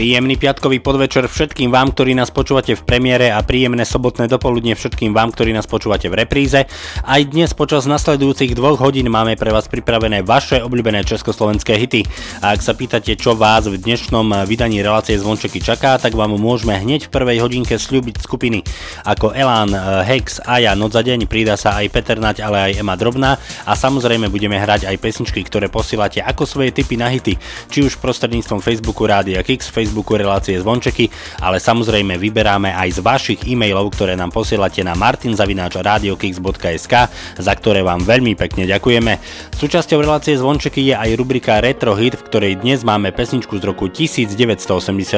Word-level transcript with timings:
Príjemný 0.00 0.40
piatkový 0.40 0.80
podvečer 0.80 1.28
všetkým 1.28 1.68
vám, 1.68 1.92
ktorí 1.92 2.16
nás 2.16 2.32
počúvate 2.32 2.72
v 2.72 2.88
premiére 2.88 3.36
a 3.36 3.44
príjemné 3.44 3.84
sobotné 3.84 4.32
dopoludne 4.32 4.72
všetkým 4.72 5.12
vám, 5.12 5.28
ktorí 5.28 5.52
nás 5.52 5.68
počúvate 5.68 6.08
v 6.08 6.24
repríze. 6.24 6.64
Aj 7.04 7.20
dnes 7.20 7.52
počas 7.52 7.84
nasledujúcich 7.84 8.56
dvoch 8.56 8.80
hodín 8.80 9.12
máme 9.12 9.36
pre 9.36 9.52
vás 9.52 9.68
pripravené 9.68 10.24
vaše 10.24 10.64
obľúbené 10.64 11.04
československé 11.04 11.76
hity. 11.76 12.08
A 12.40 12.56
ak 12.56 12.64
sa 12.64 12.72
pýtate, 12.72 13.12
čo 13.12 13.36
vás 13.36 13.68
v 13.68 13.76
dnešnom 13.76 14.48
vydaní 14.48 14.80
relácie 14.80 15.20
Zvončeky 15.20 15.60
čaká, 15.60 16.00
tak 16.00 16.16
vám 16.16 16.32
môžeme 16.32 16.80
hneď 16.80 17.12
v 17.12 17.12
prvej 17.20 17.44
hodinke 17.44 17.76
slúbiť 17.76 18.24
skupiny 18.24 18.64
ako 19.04 19.36
Elan, 19.36 19.68
Hex, 20.08 20.40
Aja, 20.48 20.72
Noc 20.72 20.96
za 20.96 21.04
deň, 21.04 21.28
prída 21.28 21.60
sa 21.60 21.76
aj 21.76 21.92
Peter 21.92 22.16
Nať, 22.16 22.40
ale 22.40 22.72
aj 22.72 22.80
Ema 22.80 22.96
Drobná 22.96 23.36
a 23.68 23.76
samozrejme 23.76 24.32
budeme 24.32 24.56
hrať 24.56 24.88
aj 24.88 24.96
pesničky, 24.96 25.44
ktoré 25.44 25.68
posielate 25.68 26.24
ako 26.24 26.48
svoje 26.48 26.72
tipy 26.72 26.96
na 26.96 27.12
hity, 27.12 27.36
či 27.68 27.84
už 27.84 28.00
prostredníctvom 28.00 28.64
Facebooku 28.64 29.04
Rádia 29.04 29.44
Kix, 29.44 29.68
Facebooku 29.90 30.14
relácie 30.14 30.54
Zvončeky, 30.54 31.10
ale 31.42 31.58
samozrejme 31.58 32.14
vyberáme 32.14 32.70
aj 32.70 32.94
z 32.94 33.02
vašich 33.02 33.42
e-mailov, 33.50 33.90
ktoré 33.90 34.14
nám 34.14 34.30
posielate 34.30 34.86
na 34.86 34.94
martinzavináčradiokix.sk, 34.94 36.94
za 37.34 37.52
ktoré 37.58 37.82
vám 37.82 38.06
veľmi 38.06 38.38
pekne 38.38 38.70
ďakujeme. 38.70 39.18
Súčasťou 39.50 39.98
relácie 39.98 40.38
Zvončeky 40.38 40.86
je 40.86 40.94
aj 40.94 41.10
rubrika 41.18 41.58
Retro 41.58 41.98
Hit, 41.98 42.14
v 42.14 42.22
ktorej 42.22 42.62
dnes 42.62 42.86
máme 42.86 43.10
pesničku 43.10 43.58
z 43.58 43.66
roku 43.66 43.90
1988. 43.90 45.10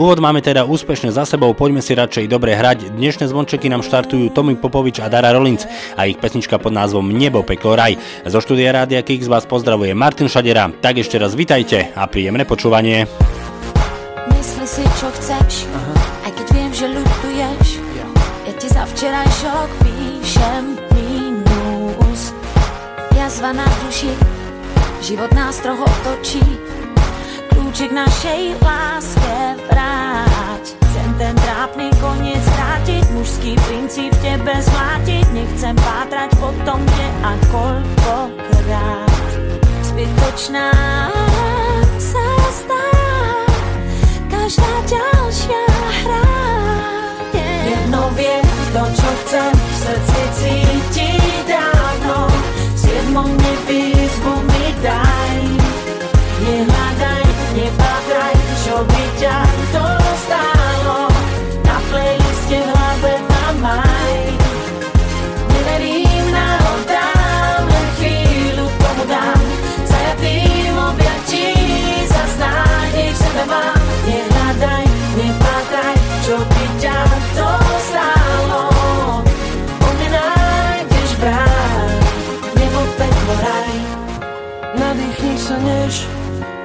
Úvod 0.00 0.16
máme 0.16 0.40
teda 0.40 0.64
úspešne 0.64 1.12
za 1.12 1.28
sebou, 1.28 1.52
poďme 1.52 1.84
si 1.84 1.92
radšej 1.92 2.24
dobre 2.24 2.56
hrať. 2.56 2.96
Dnešné 2.96 3.28
Zvončeky 3.28 3.68
nám 3.68 3.84
štartujú 3.84 4.32
Tomi 4.32 4.56
Popovič 4.56 5.04
a 5.04 5.12
Dara 5.12 5.36
Rolinc 5.36 5.68
a 6.00 6.08
ich 6.08 6.16
pesnička 6.16 6.56
pod 6.56 6.72
názvom 6.72 7.04
Nebo, 7.04 7.44
peklo, 7.44 7.76
raj. 7.76 8.00
Zo 8.24 8.40
štúdia 8.40 8.72
Rádia 8.72 9.04
Kix 9.04 9.28
vás 9.28 9.44
pozdravuje 9.44 9.92
Martin 9.92 10.32
Šadera, 10.32 10.72
tak 10.80 11.04
ešte 11.04 11.20
raz 11.20 11.36
vitajte 11.36 11.92
a 11.92 12.08
príjemné 12.08 12.48
počúvanie. 12.48 13.04
Mysli 14.60 14.84
si, 14.84 15.00
čo 15.00 15.08
chceš, 15.08 15.64
aj 16.20 16.36
keď 16.36 16.46
viem, 16.52 16.68
že 16.68 16.92
ľutuješ. 16.92 17.80
Ja 18.44 18.52
ti 18.60 18.68
za 18.68 18.84
včerajšok 18.84 19.68
píšem 19.80 20.76
mínus. 20.92 22.36
Jazva 23.16 23.56
na 23.56 23.64
duši, 23.80 24.12
život 25.00 25.32
nás 25.32 25.64
trochu 25.64 25.80
otočí. 25.80 26.44
Kľúčik 27.48 27.88
našej 27.88 28.60
láske 28.60 29.56
vráť. 29.64 30.76
Chcem 30.76 31.10
ten 31.16 31.34
trápny 31.40 31.88
koniec 31.96 32.44
vrátiť, 32.60 33.16
mužský 33.16 33.56
princíp 33.64 34.12
tebe 34.20 34.60
zmlátiť. 34.60 35.24
Nechcem 35.32 35.72
pátrať 35.72 36.36
po 36.36 36.52
tom, 36.68 36.84
kde 36.84 37.08
a 37.24 37.32
koľkokrát. 37.48 39.24
Zbytočná 39.88 40.68
každá 44.50 44.82
ďalšia 44.82 45.62
hra. 46.02 46.26
Yeah. 47.30 47.70
Jedno 47.70 48.10
viem, 48.18 48.42
to 48.74 48.82
čo 48.98 49.10
chcem 49.22 49.69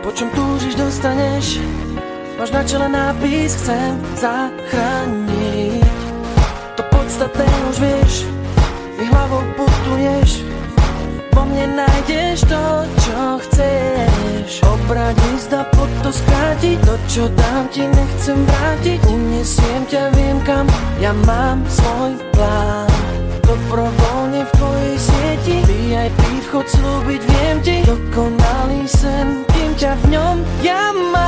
po 0.06 0.14
čom 0.14 0.30
túžiš 0.38 0.78
dostaneš? 0.78 1.58
Máš 2.38 2.54
na 2.54 2.62
čele 2.62 2.86
nápis, 2.86 3.58
chcem 3.58 3.98
zachrániť. 4.22 5.82
To 6.78 6.86
podstatné 6.94 7.50
už 7.74 7.78
vieš, 7.82 8.14
mi 9.02 9.10
hlavou 9.10 9.42
putuješ. 9.58 10.46
Vo 11.34 11.42
mne 11.50 11.82
nájdeš 11.82 12.46
to, 12.46 12.64
čo 13.02 13.42
chceš. 13.50 14.62
Obrať 14.62 15.18
zda 15.42 15.66
pod 15.74 15.90
to 16.06 16.14
skrátiť. 16.14 16.78
To, 16.86 16.96
čo 17.10 17.24
dám 17.34 17.66
ti, 17.74 17.82
nechcem 17.90 18.38
vrátiť. 18.46 19.02
Unesiem 19.10 19.82
ťa, 19.90 20.14
viem 20.14 20.38
kam 20.46 20.70
Ja 21.02 21.18
mám 21.26 21.66
svoj 21.66 22.14
plán 22.30 22.94
Dobrovoľne 23.46 24.42
v 24.42 24.52
tvojej 24.58 24.96
sieti. 24.98 25.56
VIP 25.70 26.22
vchod 26.50 26.66
slúbiť 26.66 27.22
viem 27.22 27.58
ti. 27.62 27.78
Dokonalý 27.86 28.90
sen, 28.90 29.46
kým 29.54 29.72
ťa 29.78 29.94
v 30.02 30.04
ňom 30.18 30.36
ja 30.66 30.90
mám 31.14 31.25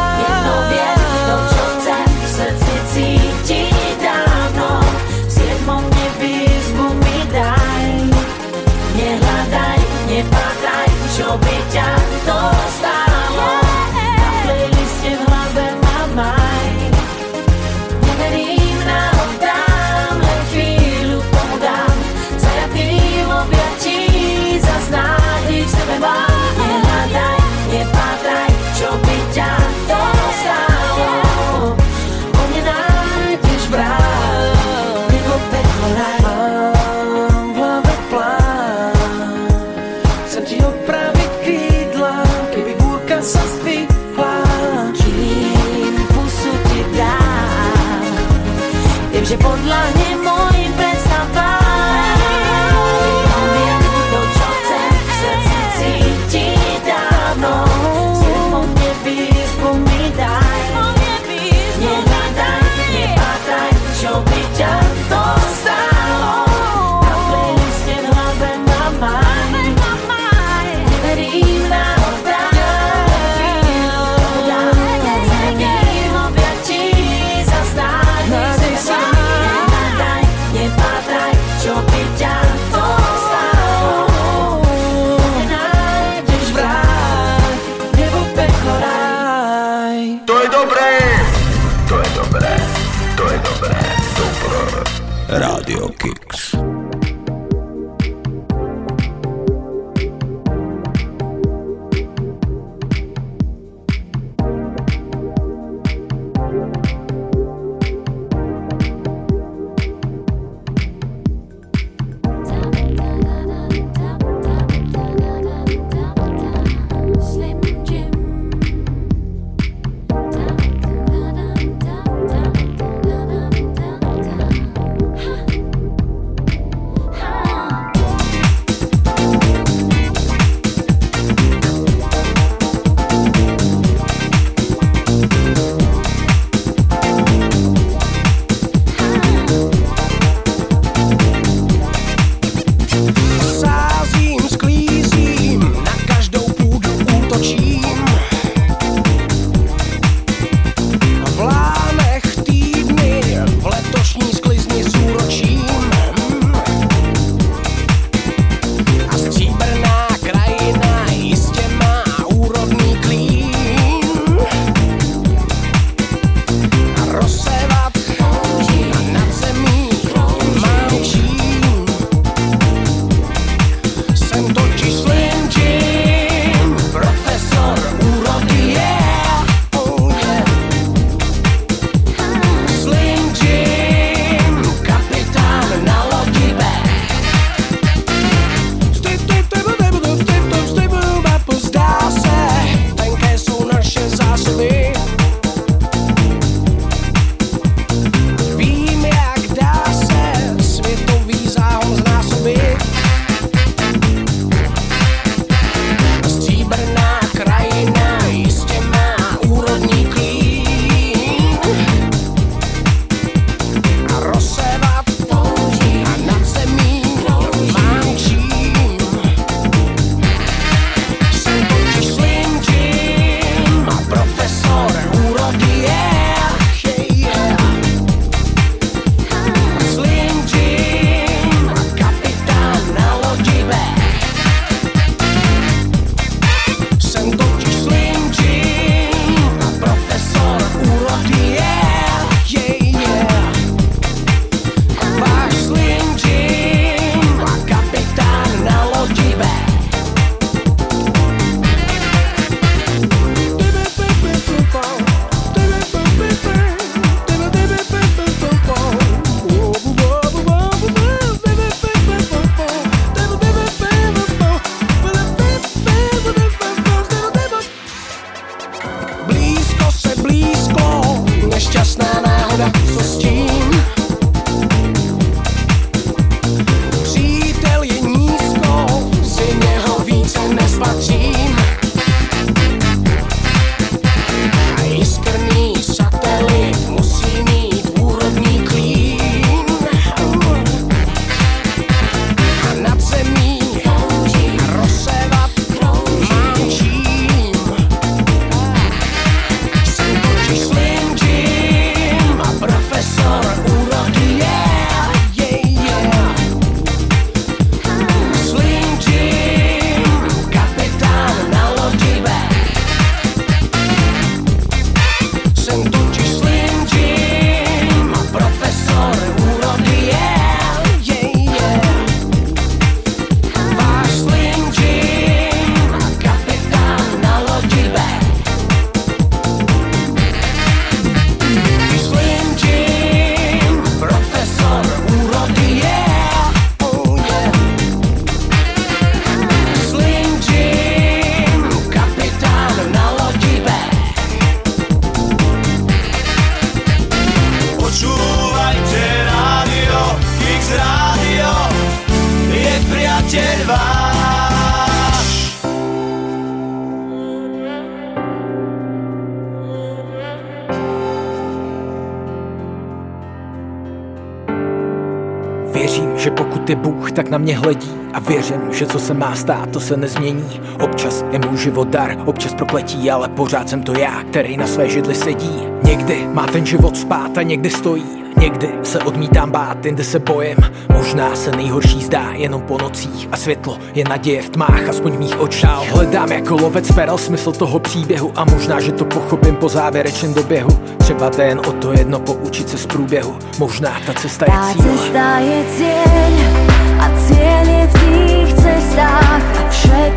mě 367.47 367.57
hledí 367.57 367.91
a 368.13 368.19
věřím, 368.19 368.61
že 368.71 368.85
co 368.85 368.99
se 368.99 369.13
má 369.13 369.35
stát, 369.35 369.69
to 369.69 369.79
se 369.79 369.97
nezmění. 369.97 370.61
Občas 370.79 371.25
je 371.31 371.39
můj 371.39 371.57
život 371.57 371.87
dar, 371.87 372.17
občas 372.25 372.53
prokletí, 372.53 373.11
ale 373.11 373.29
pořád 373.29 373.69
jsem 373.69 373.83
to 373.83 373.93
já, 373.93 374.23
který 374.23 374.57
na 374.57 374.67
své 374.67 374.89
židli 374.89 375.15
sedí. 375.15 375.61
Někdy 375.83 376.27
má 376.33 376.45
ten 376.45 376.65
život 376.65 376.97
spát 376.97 377.37
a 377.37 377.41
někdy 377.41 377.69
stojí, 377.69 378.05
Někdy 378.39 378.69
se 378.83 378.99
odmítám 378.99 379.51
bát, 379.51 379.85
jinde 379.85 380.03
se 380.03 380.19
bojem 380.19 380.57
Možná 380.93 381.35
se 381.35 381.51
nejhorší 381.51 382.03
zdá 382.03 382.31
jenom 382.33 382.61
po 382.61 382.77
nocích 382.77 383.29
A 383.31 383.37
světlo 383.37 383.77
je 383.93 384.03
naděje 384.09 384.41
v 384.41 384.49
tmách, 384.49 384.89
aspoň 384.89 385.11
v 385.11 385.19
mých 385.19 385.39
očích. 385.39 385.91
Hledám 385.91 386.31
jako 386.31 386.55
lovec 386.55 386.91
peral 386.91 387.17
smysl 387.17 387.51
toho 387.51 387.79
příběhu 387.79 388.31
A 388.35 388.45
možná, 388.45 388.79
že 388.79 388.91
to 388.91 389.05
pochopím 389.05 389.55
po 389.55 389.69
závěrečném 389.69 390.33
doběhu. 390.33 390.69
Třeba 390.97 391.29
to 391.29 391.41
jen 391.41 391.59
o 391.59 391.71
to 391.71 391.91
jedno 391.91 392.19
poučit 392.19 392.69
se 392.69 392.77
z 392.77 392.85
průběhu. 392.85 393.35
Možná 393.59 393.91
ta 394.05 394.13
cesta 394.13 394.45
je 394.45 394.73
cíl. 394.73 394.83
Ta 394.83 394.97
cesta 394.97 395.39
je 395.39 395.65
cieľ 395.77 396.76
a 396.97 397.07
cieľ 397.27 397.67
v 397.87 397.93
tých 398.01 398.49
cestách. 398.57 399.43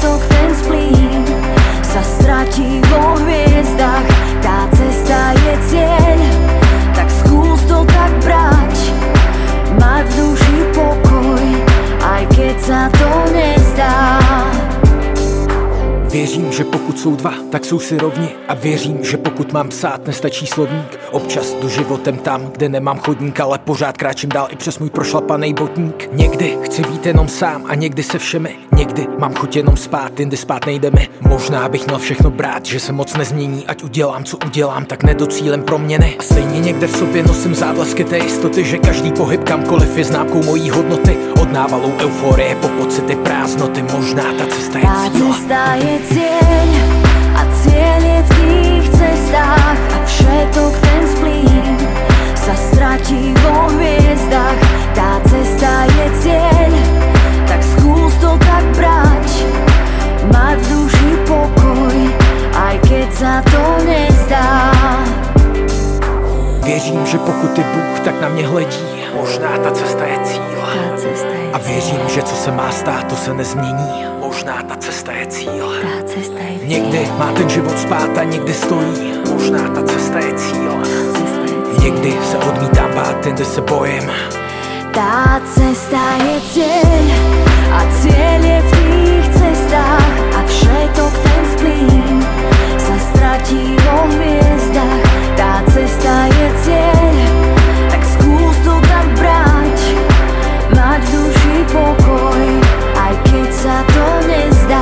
A 0.00 0.16
ten 0.28 0.50
splín 0.56 1.24
sa 1.84 2.02
stratí 2.02 2.80
vo 2.88 3.18
hviezdach 3.20 4.06
Tá 4.40 4.64
cesta 4.72 5.36
je 5.36 5.54
cieľ, 5.68 6.18
tak 6.96 7.08
skús 7.12 7.60
tak 7.68 8.12
brať. 8.24 8.76
Mať 9.76 10.04
duši 10.16 10.58
pokoj, 10.72 11.44
aj 12.00 12.22
keď 12.32 12.56
sa 12.56 12.80
to 12.96 13.10
nezdá 13.36 14.69
Věřím, 16.10 16.52
že 16.52 16.64
pokud 16.64 16.98
jsou 16.98 17.16
dva, 17.16 17.34
tak 17.50 17.64
jsou 17.64 17.78
si 17.78 17.98
rovni 17.98 18.28
a 18.48 18.54
věřím, 18.54 19.04
že 19.04 19.16
pokud 19.16 19.52
mám 19.52 19.68
psát, 19.68 20.06
nestačí 20.06 20.46
slovník. 20.46 20.98
Občas 21.10 21.54
jdu 21.54 21.68
životem 21.68 22.16
tam, 22.18 22.46
kde 22.46 22.68
nemám 22.68 22.98
chodník, 22.98 23.40
ale 23.40 23.58
pořád 23.58 23.96
kráčím 23.96 24.30
dál 24.30 24.48
i 24.50 24.56
přes 24.56 24.78
můj 24.78 24.90
prošlapaný 24.90 25.54
botník. 25.54 26.08
Někdy 26.12 26.58
chci 26.62 26.82
být 26.82 27.06
jenom 27.06 27.28
sám 27.28 27.64
a 27.68 27.74
někdy 27.74 28.02
se 28.02 28.18
všemi. 28.18 28.56
Někdy 28.76 29.06
mám 29.18 29.34
chuť 29.34 29.56
jenom 29.56 29.76
spát, 29.76 30.20
jindy 30.20 30.36
spát 30.36 30.66
nejde 30.66 30.90
mi. 30.90 31.08
Možná 31.20 31.68
bych 31.68 31.86
měl 31.86 31.98
všechno 31.98 32.30
brát, 32.30 32.66
že 32.66 32.80
se 32.80 32.92
moc 32.92 33.16
nezmění, 33.16 33.66
ať 33.66 33.82
udělám, 33.82 34.24
co 34.24 34.38
udělám, 34.46 34.84
tak 34.84 35.02
nedocílem 35.02 35.62
proměny. 35.62 36.16
A 36.18 36.22
stejně 36.22 36.60
někde 36.60 36.86
v 36.86 36.96
sobě 36.96 37.22
nosím 37.22 37.54
závlesky 37.54 38.04
té 38.04 38.18
jistoty, 38.18 38.64
že 38.64 38.78
každý 38.78 39.12
pohyb 39.12 39.44
kamkoliv 39.44 39.98
je 39.98 40.04
známkou 40.04 40.44
mojí 40.44 40.70
hodnoty. 40.70 41.16
Návalou 41.50 41.90
euforie 41.98 42.54
po 42.62 42.68
pocity 42.78 43.16
prázdnoty, 43.26 43.82
možná 43.82 44.22
ta 44.38 44.46
cesta 44.46 44.78
je 44.78 44.86
cíl. 44.86 45.34
cesta 45.34 45.62
je 45.82 45.94
cieľ 46.06 46.68
a 47.34 47.42
cieľ 47.58 48.00
je 48.06 48.18
v 48.22 48.30
tých 48.38 48.84
cestách 48.94 49.80
a 49.90 49.98
všetok 50.06 50.72
ten 50.78 51.02
splín 51.10 51.74
sa 52.38 52.54
stratí 52.54 53.34
vo 53.42 53.66
hviezdach. 53.74 54.19
Pokud 67.40 67.58
je 67.58 67.64
Bůh, 67.64 68.00
tak 68.00 68.20
na 68.20 68.28
mě 68.28 68.46
hledí. 68.46 68.78
Možná 69.14 69.58
ta 69.64 69.70
cesta 69.70 70.04
je 70.06 70.18
cíl. 70.24 70.60
Ta 70.60 70.96
cesta 70.96 71.28
je 71.28 71.52
A 71.52 71.58
věřím, 71.58 72.00
že 72.08 72.22
co 72.22 72.34
se 72.34 72.50
má 72.50 72.70
stát, 72.70 73.06
to 73.06 73.16
se 73.16 73.34
nezmění. 73.34 74.04
Možná 74.20 74.62
ta 74.62 74.76
cesta 74.76 75.12
je 75.12 75.26
cíl. 75.26 75.72
Ta 75.82 76.06
cesta 76.06 76.38
je 76.38 76.58
cíl. 76.58 76.68
Někdy 76.68 77.08
má 77.18 77.32
ten 77.32 77.48
život 77.48 77.78
spát 77.78 78.18
a 78.18 78.24
někdy 78.24 78.54
stojí. 78.54 79.14
Možná 79.30 79.68
ta 79.68 79.82
cesta 79.82 80.18
je 80.18 80.34
cíl. 80.34 80.72
Cesta 81.12 81.40
je 81.40 81.48
cíl. 81.48 81.80
Někdy 81.82 82.18
se 82.30 82.38
odmítám 82.38 82.94
bát, 82.94 83.26
jindy 83.26 83.44
se 83.44 83.60
bojím. 83.60 84.10
Tá 84.90 85.38
cesta 85.46 86.02
je 86.18 86.36
cieľ 86.50 87.06
a 87.70 87.80
cieľ 88.02 88.40
je 88.42 88.58
v 88.58 88.70
tých 88.74 89.26
cestách 89.38 90.14
a 90.34 90.40
všetok 90.50 91.12
ten 91.14 91.42
splín 91.54 92.18
sa 92.74 92.96
stratí 92.98 93.78
vo 93.86 94.10
hviezdach. 94.18 95.19
Tá 95.40 95.64
cesta 95.72 96.28
je 96.28 96.48
cieľ, 96.68 97.16
tak 97.88 98.04
skús 98.04 98.56
to 98.60 98.76
brať, 99.16 99.80
mať 100.76 101.00
v 101.00 101.08
duši 101.16 101.56
pokoj, 101.72 102.44
aj 102.92 103.14
keď 103.24 103.48
sa 103.48 103.76
to 103.88 104.04
nezdá. 104.28 104.79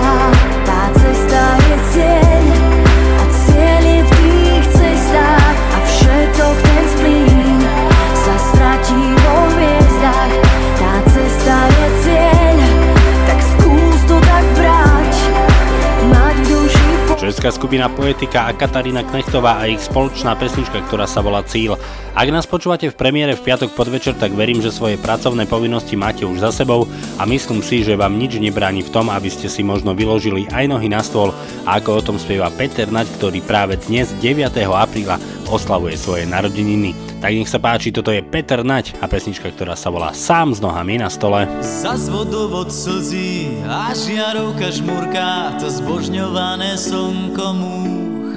Česká 17.38 17.54
skupina 17.54 17.86
Poetika 17.86 18.50
a 18.50 18.52
Katarína 18.52 19.06
Knechtová 19.06 19.62
a 19.62 19.70
ich 19.70 19.78
spoločná 19.78 20.34
pesnička, 20.34 20.82
ktorá 20.82 21.06
sa 21.06 21.22
volá 21.22 21.46
Cíl. 21.46 21.78
Ak 22.10 22.26
nás 22.34 22.50
počúvate 22.50 22.90
v 22.90 22.98
premiére 22.98 23.38
v 23.38 23.46
piatok 23.46 23.78
podvečer, 23.78 24.18
tak 24.18 24.34
verím, 24.34 24.58
že 24.58 24.74
svoje 24.74 24.98
pracovné 24.98 25.46
povinnosti 25.46 25.94
máte 25.94 26.26
už 26.26 26.42
za 26.42 26.50
sebou 26.50 26.90
a 27.14 27.22
myslím 27.30 27.62
si, 27.62 27.86
že 27.86 27.94
vám 27.94 28.18
nič 28.18 28.42
nebráni 28.42 28.82
v 28.82 28.90
tom, 28.90 29.06
aby 29.06 29.30
ste 29.30 29.46
si 29.46 29.62
možno 29.62 29.94
vyložili 29.94 30.50
aj 30.50 30.66
nohy 30.66 30.90
na 30.90 30.98
stôl 30.98 31.30
a 31.62 31.78
ako 31.78 32.02
o 32.02 32.04
tom 32.10 32.18
spieva 32.18 32.50
Peter 32.50 32.90
Naď, 32.90 33.06
ktorý 33.22 33.38
práve 33.46 33.78
dnes 33.86 34.10
9. 34.18 34.58
apríla 34.66 35.22
oslavuje 35.46 35.94
svoje 35.94 36.26
narodeniny. 36.26 37.07
Tak 37.18 37.34
nech 37.34 37.50
sa 37.50 37.58
páči, 37.58 37.90
toto 37.90 38.14
je 38.14 38.22
Peter 38.22 38.62
Naď 38.62 38.94
a 39.02 39.10
pesnička, 39.10 39.50
ktorá 39.50 39.74
sa 39.74 39.90
volá 39.90 40.14
Sám 40.14 40.54
s 40.54 40.62
nohami 40.62 41.02
na 41.02 41.10
stole. 41.10 41.50
Za 41.58 41.98
vodovod 42.14 42.70
slzí 42.70 43.58
a 43.66 43.90
žiarovka 43.90 44.70
žmurka, 44.70 45.58
to 45.58 45.66
zbožňované 45.66 46.78
slnko 46.78 47.46
múch. 47.58 48.30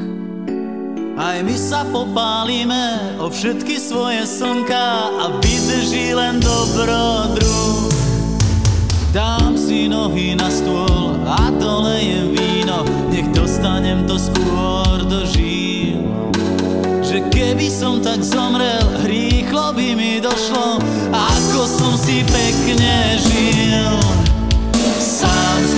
Aj 1.13 1.37
my 1.45 1.53
sa 1.53 1.85
popálime 1.93 3.21
o 3.21 3.29
všetky 3.29 3.77
svoje 3.77 4.25
slnka 4.25 5.13
a 5.13 5.29
vydrží 5.37 6.17
len 6.17 6.41
dobrodruh. 6.41 7.85
Dám 9.13 9.61
si 9.61 9.85
nohy 9.93 10.33
na 10.33 10.49
stôl 10.49 11.21
a 11.29 11.53
dolejem 11.53 12.33
víno, 12.33 12.81
nech 13.13 13.29
dostanem 13.29 14.09
to 14.09 14.17
skôr 14.17 15.05
do 15.05 15.21
žíl. 15.29 15.70
Že 17.11 17.27
keby 17.27 17.67
som 17.67 17.99
tak 17.99 18.23
zomrel, 18.23 19.03
rýchlo 19.03 19.75
by 19.75 19.99
mi 19.99 20.23
došlo, 20.23 20.79
ako 21.11 21.61
som 21.67 21.91
si 21.99 22.23
pekne 22.23 23.19
žil. 23.19 23.99
Sám 24.95 25.59
s 25.59 25.71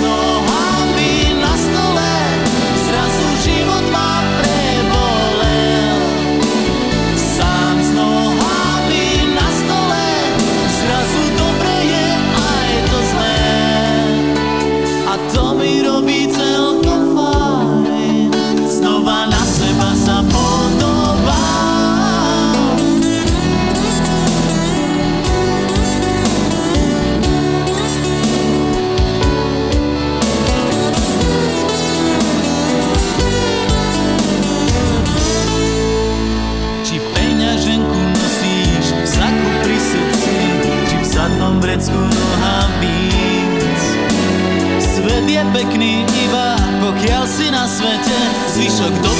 pekný 45.52 46.06
iba, 46.06 46.56
pokiaľ 46.80 47.22
si 47.28 47.50
na 47.52 47.68
svete, 47.68 48.18
zvyšok 48.56 48.94
doplácaš 49.02 49.13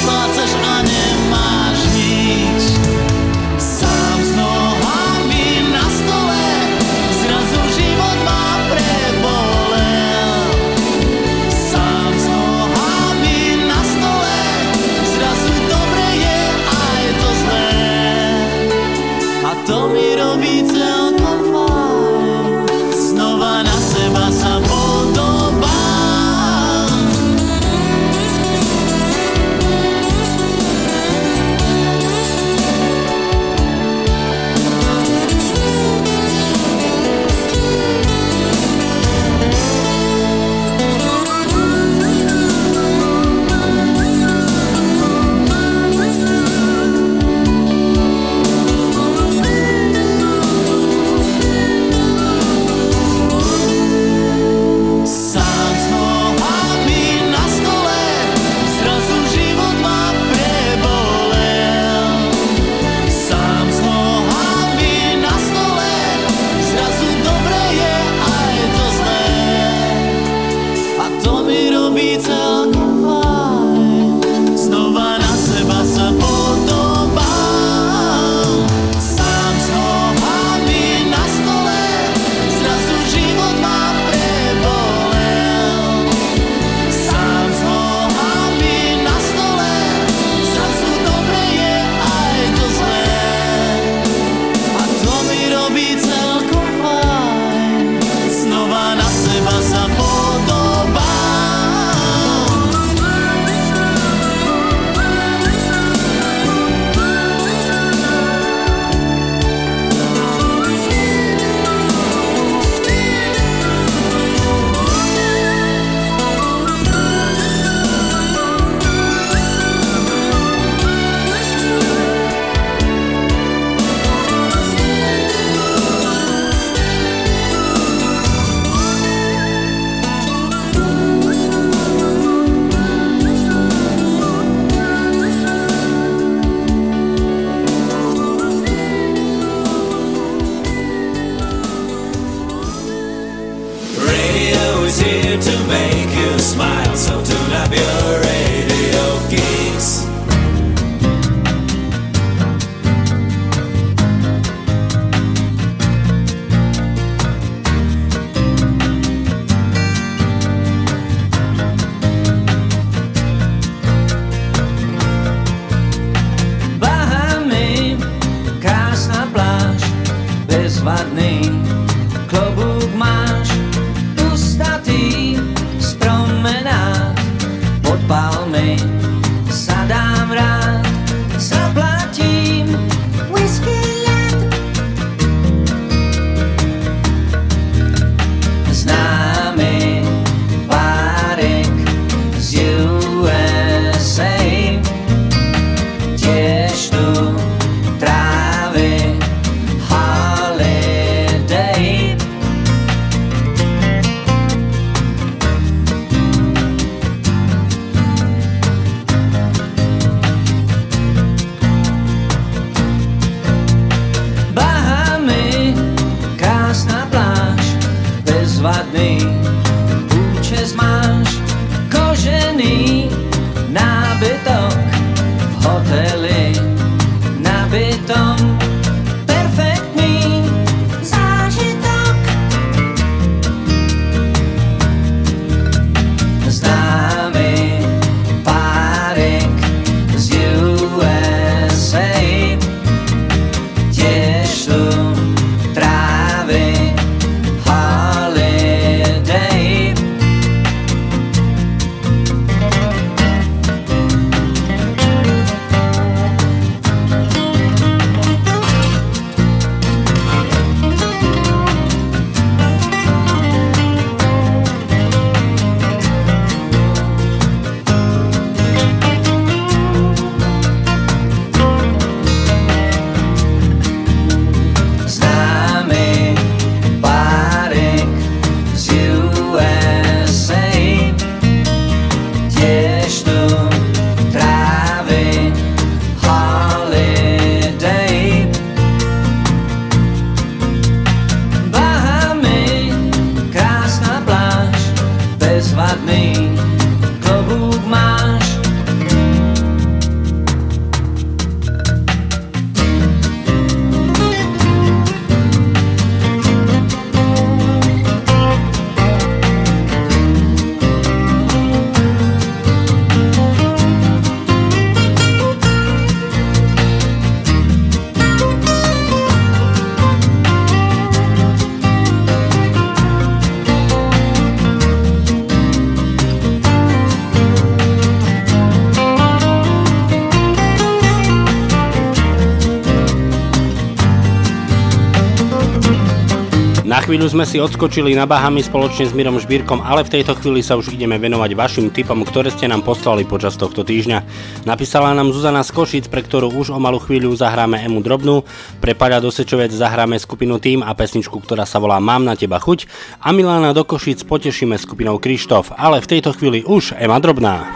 sme 337.35 337.43
si 337.43 337.59
odskočili 337.59 338.15
na 338.15 338.23
Bahamy 338.23 338.63
spoločne 338.63 339.11
s 339.11 339.11
Mirom 339.11 339.35
Žbírkom, 339.35 339.83
ale 339.83 340.07
v 340.07 340.13
tejto 340.15 340.39
chvíli 340.39 340.63
sa 340.63 340.79
už 340.79 340.95
ideme 340.95 341.19
venovať 341.19 341.51
vašim 341.51 341.91
tipom, 341.91 342.23
ktoré 342.23 342.47
ste 342.47 342.63
nám 342.63 342.79
poslali 342.79 343.27
počas 343.27 343.59
tohto 343.59 343.83
týždňa. 343.83 344.23
Napísala 344.63 345.11
nám 345.11 345.35
Zuzana 345.35 345.59
z 345.67 345.75
Košic, 345.75 346.07
pre 346.07 346.23
ktorú 346.23 346.55
už 346.55 346.71
o 346.71 346.79
malú 346.79 346.95
chvíľu 347.03 347.35
zahráme 347.35 347.83
Emu 347.83 347.99
Drobnú, 347.99 348.47
pre 348.79 348.95
Paľa 348.95 349.19
do 349.19 349.35
Sečovec 349.35 349.67
zahráme 349.67 350.15
skupinu 350.15 350.63
Tým 350.63 350.79
a 350.79 350.95
pesničku, 350.95 351.35
ktorá 351.43 351.67
sa 351.67 351.83
volá 351.83 351.99
Mám 351.99 352.23
na 352.23 352.39
teba 352.39 352.55
chuť 352.55 352.87
a 353.19 353.35
Milána 353.35 353.75
do 353.75 353.83
Košic 353.83 354.23
potešíme 354.23 354.79
skupinou 354.79 355.19
Krištof, 355.19 355.75
ale 355.75 355.99
v 355.99 356.07
tejto 356.15 356.31
chvíli 356.39 356.63
už 356.63 356.95
Ema 356.95 357.19
Drobná. 357.19 357.67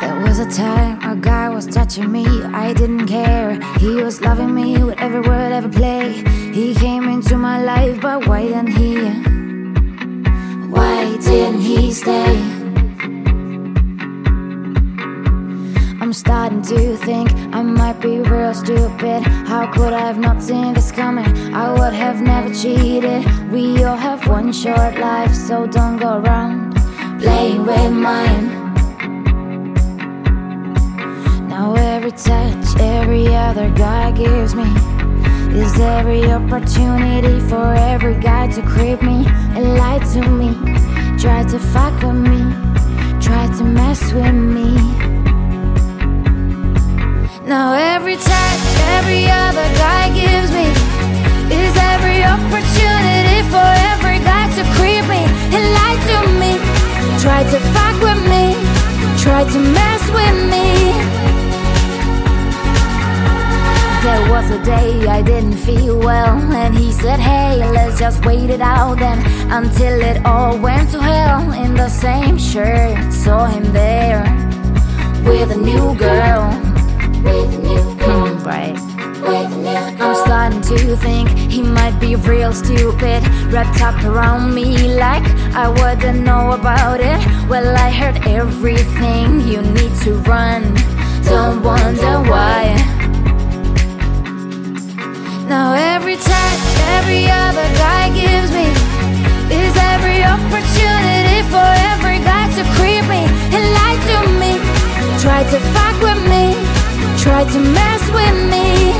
he? 8.79 9.38
Why 10.79 11.17
didn't 11.17 11.59
he 11.59 11.91
stay? 11.91 12.35
I'm 16.01 16.13
starting 16.13 16.61
to 16.71 16.95
think 16.95 17.33
I 17.53 17.61
might 17.61 17.99
be 17.99 18.21
real 18.21 18.53
stupid. 18.53 19.21
How 19.51 19.69
could 19.73 19.91
I 19.91 19.99
have 19.99 20.17
not 20.17 20.41
seen 20.41 20.73
this 20.73 20.89
coming? 20.93 21.27
I 21.53 21.73
would 21.77 21.93
have 21.93 22.21
never 22.21 22.53
cheated. 22.53 23.25
We 23.51 23.83
all 23.83 23.97
have 23.97 24.25
one 24.25 24.53
short 24.53 24.97
life, 24.97 25.35
so 25.35 25.67
don't 25.67 25.97
go 25.97 26.11
around 26.21 26.75
playing 27.19 27.65
with 27.65 27.91
mine. 27.91 28.47
Now 31.49 31.75
every 31.75 32.13
touch, 32.13 32.67
every 32.79 33.27
other 33.35 33.69
guy 33.71 34.11
gives 34.13 34.55
me 34.55 34.69
is 35.51 35.79
every 35.79 36.23
opportunity 36.25 37.39
for 37.49 37.73
every 37.73 38.15
guy 38.15 38.47
to 38.47 38.61
creep 38.61 39.01
me 39.01 39.25
and 39.55 39.75
lie 39.77 39.99
to 40.13 40.21
me, 40.29 40.53
try 41.17 41.43
to 41.43 41.59
fuck 41.73 41.93
with 42.03 42.15
me, 42.15 42.41
try 43.19 43.47
to 43.57 43.63
mess 43.63 44.01
with 44.13 44.33
me. 44.33 44.75
Now 47.47 47.73
every 47.73 48.15
touch, 48.15 48.63
every 48.97 49.25
other 49.25 49.67
guy 49.77 50.13
gives 50.13 50.51
me 50.51 50.69
is 51.51 51.75
every 51.93 52.23
opportunity 52.23 53.41
for 53.49 53.69
every 53.91 54.19
guy 54.19 54.45
to 54.55 54.63
creep 54.77 55.05
me 55.09 55.23
and 55.55 55.63
lie 55.77 55.99
to 56.09 56.17
me, 56.41 56.51
try 57.19 57.41
to 57.43 57.59
fuck 57.73 57.95
with 58.05 58.21
me, 58.29 58.53
try 59.17 59.43
to 59.43 59.59
mess 59.59 60.03
with 60.11 60.37
me. 60.51 61.18
There 64.01 64.31
was 64.31 64.49
a 64.49 64.63
day 64.63 65.05
I 65.07 65.21
didn't 65.21 65.57
feel 65.57 65.99
well, 65.99 66.37
and 66.53 66.73
he 66.73 66.93
said, 66.93 67.19
Hey, 67.19 67.57
let's 67.57 67.99
just 67.99 68.25
wait 68.25 68.49
it 68.49 68.61
out 68.61 68.97
then 68.97 69.19
until 69.51 69.99
it 70.01 70.25
all 70.25 70.57
went 70.57 70.91
to 70.91 71.01
hell. 71.01 71.51
In 71.51 71.75
the 71.75 71.89
same 71.89 72.37
shirt, 72.37 73.11
saw 73.11 73.47
him 73.47 73.73
there 73.73 74.23
with 75.25 75.51
a 75.51 75.57
new 75.57 75.93
girl. 75.95 76.47
With 77.23 77.53
a 77.55 77.61
new 77.61 77.95
girl. 77.97 78.27
Mm, 78.27 78.45
right. 78.45 78.79
I'm 80.01 80.15
starting 80.15 80.61
to 80.61 80.95
think 80.95 81.29
he 81.51 81.61
might 81.61 81.99
be 81.99 82.15
real 82.15 82.53
stupid. 82.53 83.21
Wrapped 83.51 83.81
up 83.81 84.01
around 84.05 84.55
me 84.55 84.95
like 84.95 85.25
I 85.53 85.67
wouldn't 85.67 86.21
know 86.23 86.53
about 86.53 87.01
it. 87.01 87.19
Well, 87.49 87.75
I 87.75 87.89
heard 87.91 88.25
everything 88.25 89.41
you 89.41 89.61
need 89.61 89.93
to 90.03 90.13
run. 90.19 90.73
Don't 91.25 91.61
wonder 91.61 92.21
why. 92.29 92.98
Now 95.49 95.73
every 95.73 96.15
touch, 96.15 96.63
every 96.97 97.25
other 97.25 97.67
guy 97.73 98.13
gives 98.13 98.51
me 98.51 98.69
is 99.49 99.75
every 99.93 100.21
opportunity 100.23 101.41
for 101.49 101.69
every 101.89 102.19
guy 102.19 102.45
to 102.53 102.63
creep 102.77 103.03
me 103.09 103.25
and 103.55 103.63
lie 103.77 103.97
to 104.09 104.17
me. 104.41 104.53
Try 105.19 105.41
to 105.41 105.59
fuck 105.73 105.97
with 106.03 106.21
me, 106.29 106.53
try 107.17 107.43
to 107.45 107.59
mess 107.59 108.03
with 108.13 108.37
me. 108.53 108.93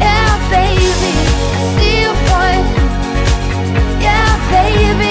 Yeah, 0.00 0.32
baby, 0.48 1.12
I 1.52 1.62
see 1.76 2.00
your 2.00 2.16
point. 2.32 2.66
Yeah, 4.00 4.30
baby. 4.50 5.09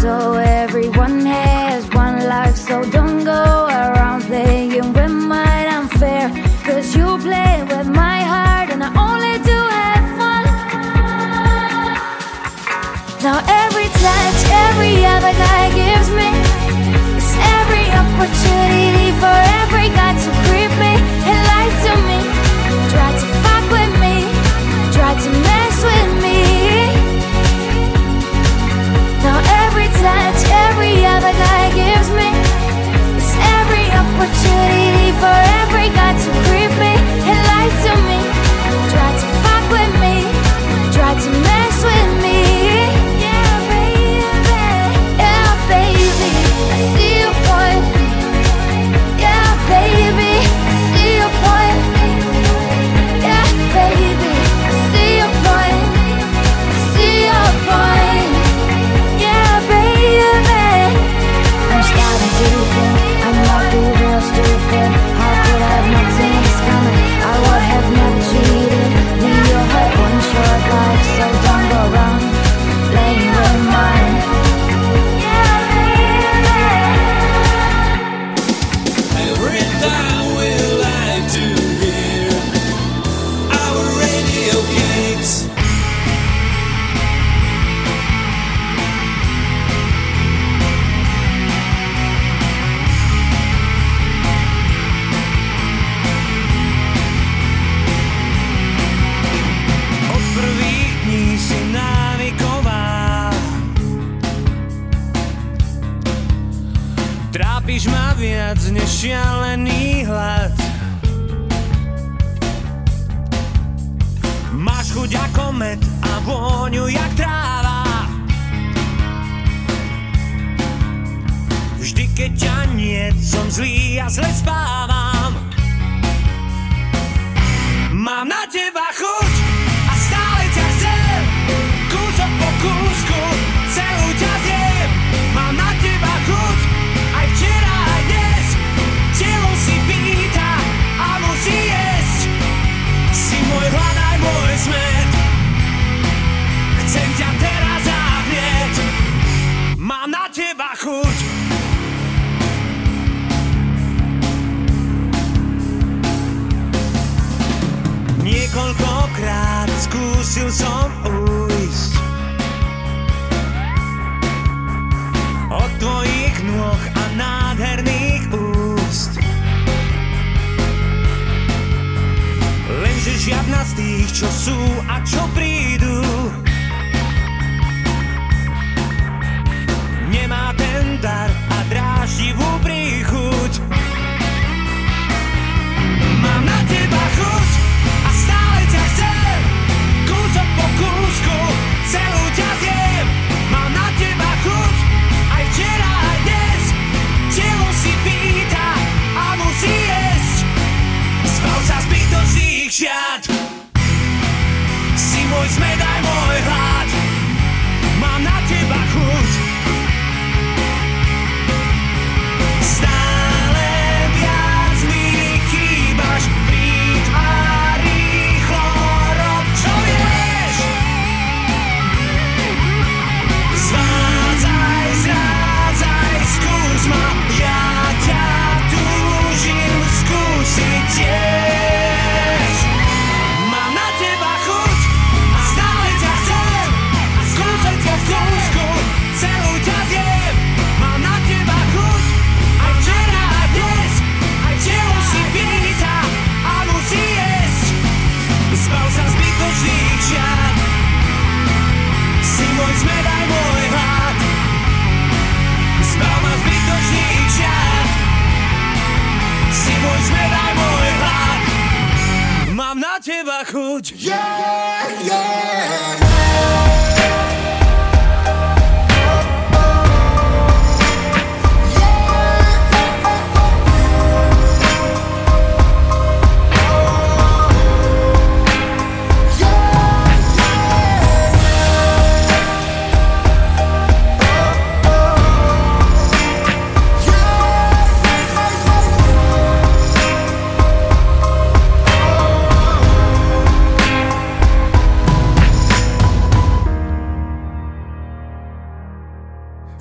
so 0.00 0.34
everyone 0.34 1.26
has 1.26 1.84
one 1.90 2.18
life 2.28 2.56
so 2.56 2.84
don't 2.90 3.24
go 3.24 3.66
around 3.66 4.22
playing 4.22 4.92
with 4.92 5.10
my 5.10 5.66
unfair. 5.76 6.30
Cause 6.64 6.94
you 6.94 7.06
play 7.18 7.54
with 7.72 7.88
my 7.88 8.20
heart 8.32 8.70
and 8.70 8.84
I 8.84 8.90
only 9.06 9.36
do 9.50 9.58
have 9.78 10.06
fun. 10.18 10.44
Now 13.24 13.38
every 13.62 13.88
touch 14.02 14.40
every 14.66 14.96
other 15.14 15.34
guy 15.46 15.62
gives 15.80 16.10
me 16.18 16.30
it's 17.18 17.32
every 17.58 17.86
opportunity 18.02 19.08
for 19.20 19.36
every 19.58 19.67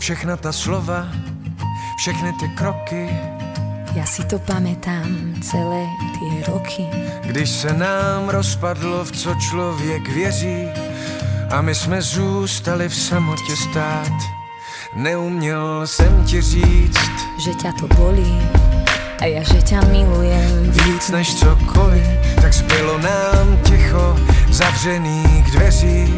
Všechna 0.07 0.37
ta 0.37 0.51
slova, 0.55 1.03
všechny 1.97 2.31
ty 2.39 2.47
kroky. 2.55 3.11
Ja 3.91 4.07
si 4.07 4.23
to 4.23 4.39
pamätám 4.39 5.35
celé 5.43 5.83
tie 6.15 6.47
roky. 6.47 6.87
Když 7.27 7.49
se 7.49 7.75
nám 7.75 8.31
rozpadlo, 8.31 9.03
v 9.03 9.11
co 9.11 9.35
člověk 9.35 10.07
věří, 10.07 10.71
a 11.51 11.59
my 11.59 11.75
jsme 11.75 11.99
zůstali 11.99 12.87
v 12.89 12.95
samotě 12.95 13.55
stát. 13.55 14.15
Neuměl 14.95 15.83
jsem 15.83 16.23
ti 16.23 16.41
říct, 16.41 17.11
že 17.43 17.51
ťa 17.59 17.75
to 17.75 17.91
bolí 17.99 18.39
a 19.19 19.27
ja 19.27 19.43
že 19.43 19.59
ťa 19.59 19.91
milujem. 19.91 20.71
Víc 20.71 21.11
než 21.11 21.35
cokoliv, 21.35 22.07
tak 22.39 22.55
zbylo 22.55 22.95
nám 23.03 23.59
ticho 23.67 24.15
zavřených 24.55 25.51
dveří 25.51 26.15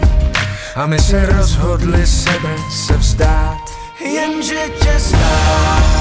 a 0.77 0.85
my 0.85 0.99
se 1.01 1.25
rozhodli 1.25 2.05
sebe 2.07 2.53
se 2.69 2.93
vzdát. 2.93 3.58
Jenže 3.99 4.69
tě 4.81 4.99
znám, 4.99 5.99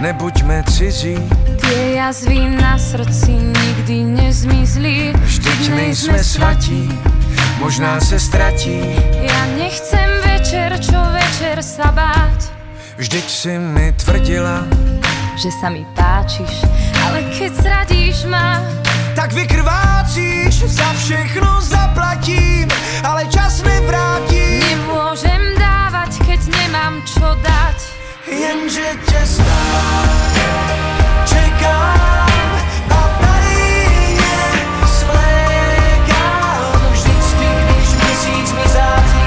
nebuďme 0.00 0.62
cizí, 0.68 1.16
Tie 1.60 1.98
jazvy 1.98 2.38
na 2.62 2.78
srdci 2.78 3.32
nikdy 3.32 4.04
nezmizli. 4.04 5.10
vždyť 5.18 5.60
nejsme 5.74 6.20
svatí, 6.22 6.86
možná 7.58 7.98
se 8.00 8.20
ztratí. 8.20 8.78
Ja 9.26 9.40
nechcem 9.58 10.06
večer, 10.22 10.78
čo 10.78 10.94
večer 11.10 11.58
sa 11.62 11.90
báť. 11.90 12.54
Vždyť 12.96 13.26
si 13.26 13.52
mi 13.58 13.92
tvrdila, 13.92 14.62
Že 15.36 15.50
sa 15.60 15.68
mi 15.68 15.84
páčiš, 15.92 16.64
ale 17.04 17.20
keď 17.28 17.52
zradíš 17.60 18.24
ma, 18.24 18.62
tak 19.12 19.36
vykrvácíš, 19.36 20.64
za 20.64 20.88
všechno 20.96 21.60
zaplatím, 21.60 22.64
ale 23.04 23.28
čas 23.28 23.60
nevrátím. 23.60 24.64
nemôžem 24.64 25.42
dávať, 25.60 26.24
keď 26.24 26.40
nemám 26.48 27.04
čo 27.04 27.36
dať. 27.44 27.95
Jenže 28.26 28.90
tě 29.10 29.26
znám, 29.26 30.08
čekám 31.24 32.28
svlékám 34.86 36.72
vždycky, 36.90 37.46
když 37.64 37.88
měsíc 37.88 38.52
mi 38.52 38.68
září. 38.68 39.26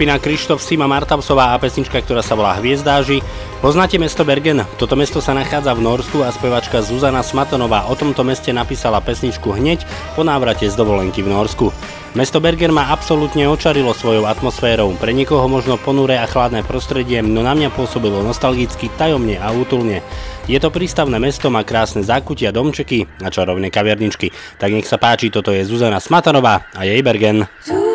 Skupina 0.00 0.16
Krištof, 0.16 0.64
Sima 0.64 0.88
Martavsová 0.88 1.52
a 1.52 1.60
pesnička, 1.60 2.00
ktorá 2.00 2.24
sa 2.24 2.32
volá 2.32 2.56
Hviezdáži. 2.56 3.20
Poznáte 3.60 4.00
mesto 4.00 4.24
Bergen? 4.24 4.64
Toto 4.80 4.96
mesto 4.96 5.20
sa 5.20 5.36
nachádza 5.36 5.76
v 5.76 5.84
Norsku 5.84 6.24
a 6.24 6.32
spevačka 6.32 6.80
Zuzana 6.80 7.20
Smatonová 7.20 7.84
o 7.84 7.92
tomto 7.92 8.24
meste 8.24 8.48
napísala 8.48 9.04
pesničku 9.04 9.52
hneď 9.52 9.84
po 10.16 10.24
návrate 10.24 10.64
z 10.64 10.72
dovolenky 10.72 11.20
v 11.20 11.36
Norsku. 11.36 11.68
Mesto 12.16 12.40
Bergen 12.40 12.72
ma 12.72 12.88
absolútne 12.88 13.44
očarilo 13.44 13.92
svojou 13.92 14.24
atmosférou. 14.24 14.96
Pre 14.96 15.12
niekoho 15.12 15.44
možno 15.52 15.76
ponuré 15.76 16.16
a 16.16 16.24
chladné 16.24 16.64
prostredie, 16.64 17.20
no 17.20 17.44
na 17.44 17.52
mňa 17.52 17.68
pôsobilo 17.68 18.24
nostalgicky, 18.24 18.88
tajomne 18.96 19.36
a 19.36 19.52
útulne. 19.52 20.00
Je 20.48 20.56
to 20.56 20.72
prístavné 20.72 21.20
mesto, 21.20 21.52
má 21.52 21.60
krásne 21.60 22.00
zákutia, 22.00 22.56
domčeky 22.56 23.04
a 23.20 23.28
čarovné 23.28 23.68
kaviarničky. 23.68 24.32
Tak 24.56 24.72
nech 24.72 24.88
sa 24.88 24.96
páči, 24.96 25.28
toto 25.28 25.52
je 25.52 25.60
Zuzana 25.60 26.00
Smatanová 26.00 26.72
a 26.72 26.88
jej 26.88 27.04
Bergen. 27.04 27.44
Tu 27.68 27.89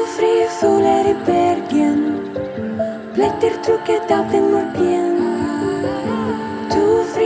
tror 3.65 3.79
ikke 3.79 3.99
dagen 4.09 4.43
vår 4.53 4.65
blir. 4.75 5.05
To 6.69 7.03
fri. 7.13 7.25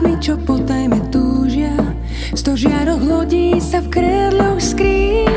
Vtákmi, 0.00 0.16
čo 0.20 0.34
po 0.40 0.56
tajme 0.56 0.96
túžia. 1.12 1.76
Sto 2.32 2.56
žiaroch 2.56 3.04
lodí 3.04 3.60
sa 3.60 3.84
v 3.84 3.88
kredloch 3.92 4.60
skrýť. 4.60 5.28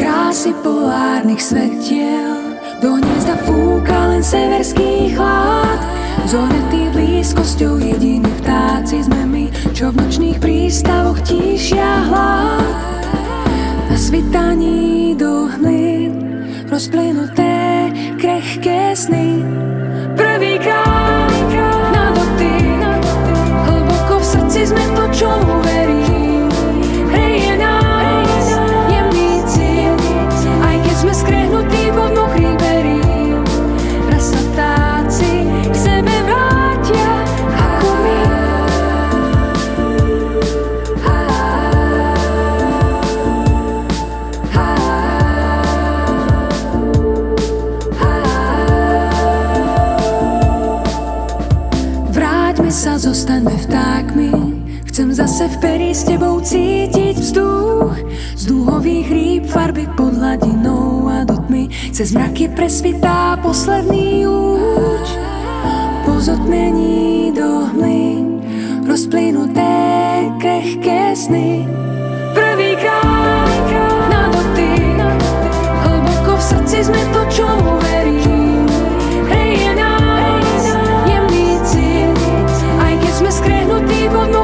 Krásy 0.00 0.56
polárnych 0.64 1.44
svetiel 1.44 2.56
Do 2.80 2.96
hniezda 2.96 3.36
fúka 3.44 4.08
len 4.08 4.24
severský 4.24 5.12
chlad. 5.12 5.76
Zoretý 6.24 6.88
blízkosťou 6.96 7.76
jediní 7.76 8.30
vtáci 8.40 9.04
sme 9.04 9.19
Čo 9.80 9.96
v 9.96 10.04
nočných 10.04 10.38
prístavoch 10.44 11.24
tíšia 11.24 12.12
hlad 12.12 13.00
Na 13.88 13.96
svitaní 13.96 15.16
do 15.16 15.48
hmly 15.56 16.12
Rozplynuté 16.68 17.88
krehké 18.20 18.92
sny 18.92 19.40
perí 55.60 55.92
s 55.92 56.08
tebou 56.08 56.40
cítiť 56.40 57.16
vzduch. 57.20 57.94
Z 58.34 58.42
dúhových 58.48 59.08
rýb 59.12 59.44
farby 59.46 59.84
pod 59.92 60.16
hladinou 60.16 61.06
a 61.06 61.28
do 61.28 61.36
tmy. 61.46 61.68
Cez 61.92 62.16
mraky 62.16 62.48
presvitá 62.48 63.36
posledný 63.44 64.24
lúč. 64.24 65.08
Pozotmení 66.08 67.30
do 67.36 67.68
hmly 67.76 68.24
Rozplynuté 68.88 69.70
krehké 70.40 71.14
sny. 71.14 71.68
Prvýkrát 72.34 73.68
na 74.10 74.26
dotyk 74.32 74.98
Hlboko 75.84 76.34
v 76.34 76.42
srdci 76.42 76.78
sme 76.90 77.02
to, 77.14 77.22
čomu 77.30 77.78
verím. 77.86 78.66
Hreje 79.30 79.70
nás 79.78 80.64
jemný 81.06 81.60
cít 81.68 82.18
Aj 82.82 82.94
keď 82.98 83.12
sme 83.14 83.30
skrehnutí 83.30 84.10
pod 84.10 84.39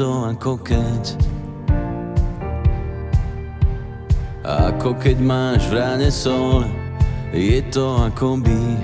to 0.00 0.32
ako 0.32 0.56
keď. 0.64 1.04
Ako 4.40 4.96
keď 4.96 5.16
máš 5.20 5.68
v 5.68 5.76
ráne 5.76 6.08
sol 6.08 6.64
Je 7.36 7.60
to 7.68 8.08
ako 8.08 8.40
by 8.40 8.80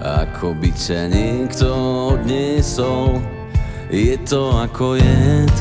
Ako 0.00 0.56
by 0.56 0.72
ťa 0.72 1.12
niekto 1.12 1.68
odniesol. 2.16 3.20
Je 3.92 4.16
to 4.24 4.48
ako 4.48 4.96
jed. 4.96 5.52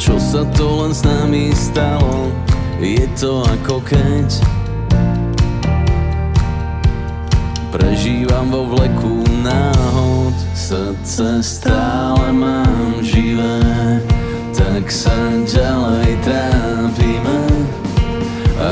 Čo 0.00 0.16
sa 0.16 0.48
to 0.56 0.80
len 0.80 0.96
s 0.96 1.04
nami 1.04 1.52
stalo 1.52 2.32
Je 2.80 3.04
to 3.20 3.44
ako 3.44 3.84
keď 3.84 4.59
Prežívam 7.80 8.52
vo 8.52 8.76
vleku 8.76 9.24
náhod. 9.40 10.36
Srdce 10.52 11.40
stále 11.40 12.28
mám 12.28 13.00
živé 13.00 13.96
Tak 14.52 14.92
sa 14.92 15.16
ďalej 15.48 16.12
trápime. 16.20 17.40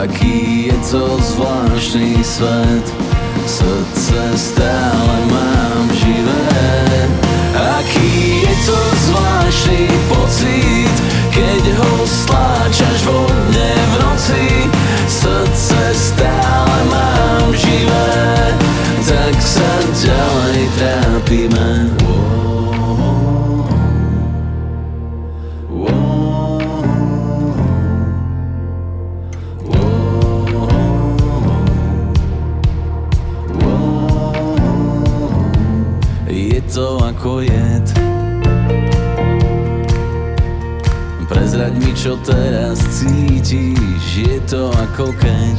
Aký 0.04 0.68
je 0.68 0.76
to 0.92 1.16
zvláštny 1.16 2.20
svet? 2.20 2.86
Srdce 3.48 4.20
stále 4.36 5.16
mám 5.32 5.88
živé. 5.96 6.44
Aký 7.80 8.44
je 8.44 8.54
to 8.68 8.78
zvláštny 9.08 9.88
pocit 10.12 10.94
Keď 11.32 11.62
ho 11.80 11.92
stláčaš 12.04 12.98
vo 13.08 13.24
mne 13.24 13.72
v 13.72 13.94
noci? 14.04 14.44
Srdce 15.08 15.80
stále 15.96 16.76
mám 16.92 17.48
živé 17.56 18.67
sa 19.48 19.72
ďalej 19.96 20.62
trápime 20.76 21.70
Je 36.28 36.60
to 36.68 37.00
ako 37.00 37.40
jed. 37.40 37.86
Prezraď 41.28 41.72
mi, 41.80 41.96
čo 41.96 42.20
teraz 42.20 42.76
cítiš. 42.92 44.04
Je 44.12 44.36
to 44.44 44.68
ako 44.76 45.16
keď 45.16 45.56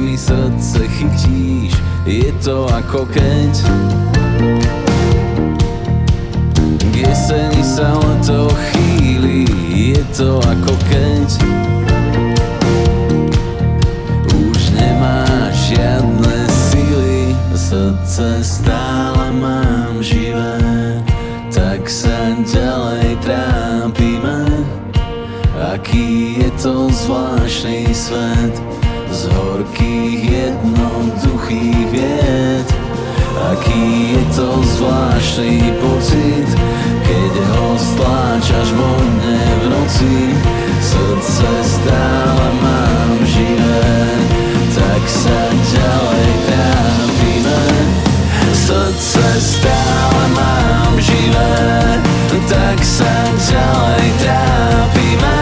mi 0.00 0.18
srdce 0.18 0.88
chytíš. 0.88 1.72
Je 2.06 2.32
to 2.44 2.66
ako 2.72 3.04
keď 3.06 3.52
K 6.92 6.94
jeseni 6.96 7.60
sa 7.60 7.92
leto 8.00 8.48
chýli. 8.72 9.44
Je 9.92 10.00
to 10.16 10.40
ako 10.40 10.72
keď 10.88 11.28
Už 14.32 14.60
nemáš 14.76 15.72
žiadne 15.72 16.36
sily 16.48 17.36
Srdce 17.54 18.44
stále 18.44 19.32
mám 19.36 20.00
živé 20.00 21.00
Tak 21.52 21.84
sa 21.88 22.32
ďalej 22.44 23.16
trápime. 23.24 24.44
Aký 25.60 26.40
je 26.40 26.50
to 26.56 26.88
zvláštny 26.88 27.92
svet 27.92 28.79
Z 29.20 29.28
horkých 29.36 30.20
jednoduchých 30.32 31.92
vied. 31.92 32.68
Aký 33.52 34.16
je 34.16 34.24
to 34.32 34.48
zvláštny 34.64 35.76
pocit 35.76 36.48
Keď 37.04 37.32
ho 37.52 37.76
stláčaš 37.76 38.72
vo 38.72 38.88
mne 38.96 39.44
v 39.60 39.64
noci. 39.76 40.16
Srdce 40.80 41.52
stále 41.68 42.46
mám 42.64 43.20
živé 43.28 43.92
Tak 44.72 45.04
sa 45.04 45.40
ďalej 45.52 46.30
trápime. 46.48 47.62
Srdce 48.56 49.24
stále 49.36 50.22
mám 50.32 50.96
živé 50.96 51.60
Tak 52.48 52.78
sa 52.80 53.14
ďalej 53.36 54.06
trápime. 54.24 55.40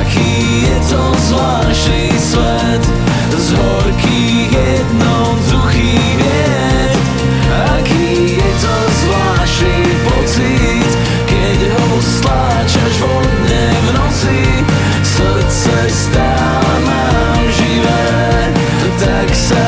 Aký 0.00 0.64
je 0.64 0.76
to 0.88 1.07
stláčaš 12.68 13.00
vo 13.00 13.16
mne 13.24 13.64
v 13.72 13.88
noci. 13.96 14.40
Srdce 15.00 15.74
stále 15.88 16.74
mám 16.84 17.42
živé 17.48 18.04
Tak 19.00 19.28
sa 19.32 19.67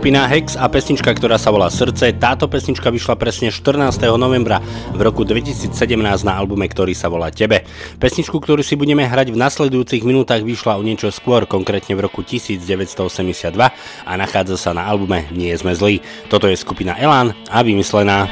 Skupina 0.00 0.24
Hex 0.24 0.56
a 0.56 0.64
pesnička, 0.72 1.12
ktorá 1.12 1.36
sa 1.36 1.52
volá 1.52 1.68
Srdce. 1.68 2.16
Táto 2.16 2.48
pesnička 2.48 2.88
vyšla 2.88 3.20
presne 3.20 3.52
14. 3.52 4.00
novembra 4.16 4.56
v 4.96 5.00
roku 5.04 5.28
2017 5.28 5.76
na 6.24 6.40
albume, 6.40 6.64
ktorý 6.72 6.96
sa 6.96 7.12
volá 7.12 7.28
Tebe. 7.28 7.68
Pesničku, 8.00 8.40
ktorú 8.40 8.64
si 8.64 8.80
budeme 8.80 9.04
hrať 9.04 9.28
v 9.28 9.36
nasledujúcich 9.36 10.00
minútach, 10.00 10.40
vyšla 10.40 10.80
o 10.80 10.82
niečo 10.88 11.12
skôr, 11.12 11.44
konkrétne 11.44 12.00
v 12.00 12.08
roku 12.08 12.24
1982 12.24 13.52
a 13.60 14.12
nachádza 14.16 14.56
sa 14.56 14.72
na 14.72 14.88
albume 14.88 15.28
Nie 15.36 15.52
sme 15.60 15.76
zlí. 15.76 16.00
Toto 16.32 16.48
je 16.48 16.56
skupina 16.56 16.96
Elan 16.96 17.36
a 17.52 17.60
vymyslená. 17.60 18.24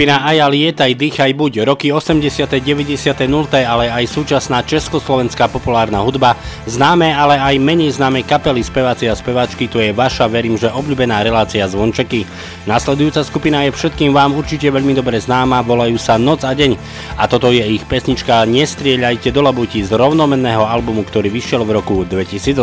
Skupina 0.00 0.24
Aja 0.24 0.48
Lietaj, 0.48 0.96
Dýchaj, 0.96 1.36
Buď, 1.36 1.68
roky 1.68 1.92
80., 1.92 2.48
90., 2.48 3.28
0., 3.28 3.52
ale 3.52 3.92
aj 3.92 4.08
súčasná 4.08 4.64
československá 4.64 5.44
populárna 5.44 6.00
hudba, 6.00 6.40
známe, 6.64 7.12
ale 7.12 7.36
aj 7.36 7.60
menej 7.60 8.00
známe 8.00 8.24
kapely, 8.24 8.64
speváci 8.64 9.12
a 9.12 9.12
speváčky, 9.12 9.68
to 9.68 9.76
je 9.76 9.92
vaša, 9.92 10.24
verím, 10.24 10.56
že 10.56 10.72
obľúbená 10.72 11.20
relácia 11.20 11.68
Zvončeky. 11.68 12.24
Nasledujúca 12.64 13.20
skupina 13.28 13.68
je 13.68 13.76
všetkým 13.76 14.16
vám 14.16 14.40
určite 14.40 14.72
veľmi 14.72 14.96
dobre 14.96 15.20
známa, 15.20 15.60
volajú 15.60 16.00
sa 16.00 16.16
Noc 16.16 16.48
a 16.48 16.56
deň 16.56 16.80
a 17.20 17.28
toto 17.28 17.52
je 17.52 17.60
ich 17.60 17.84
pesnička 17.84 18.48
Nestrieľajte 18.48 19.28
do 19.28 19.44
labutí 19.44 19.84
z 19.84 19.92
rovnomenného 19.92 20.64
albumu, 20.64 21.04
ktorý 21.04 21.28
vyšiel 21.28 21.60
v 21.68 21.76
roku 21.76 22.08
2008. 22.08 22.56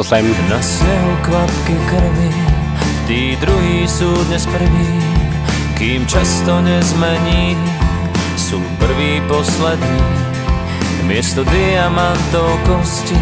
Na 0.50 0.58
snehu 0.58 1.14
kvapky 1.22 1.78
krvi, 1.86 2.30
tí 3.06 3.38
druhí 3.38 3.86
sú 3.86 4.10
dnes 4.26 4.42
prví, 4.50 5.17
kým 5.78 6.10
často 6.10 6.58
nezmení, 6.62 7.54
sú 8.34 8.58
prví 8.82 9.22
poslední. 9.30 10.02
Miesto 11.06 11.46
diamantov 11.46 12.50
kosti, 12.66 13.16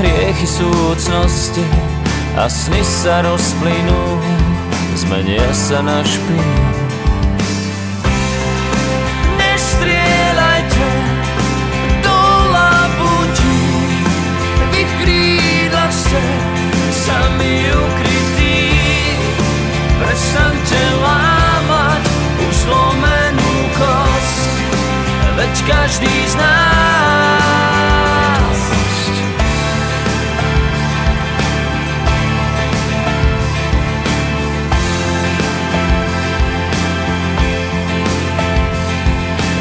hriechy 0.00 0.48
súcnosti 0.48 1.62
a 2.40 2.48
sny 2.48 2.80
sa 2.80 3.20
rozplynú, 3.20 4.00
zmenia 4.96 5.44
sa 5.52 5.84
na 5.84 6.00
špinu. 6.00 6.67
Každý 25.62 26.28
z 26.28 26.34
nás 26.36 27.48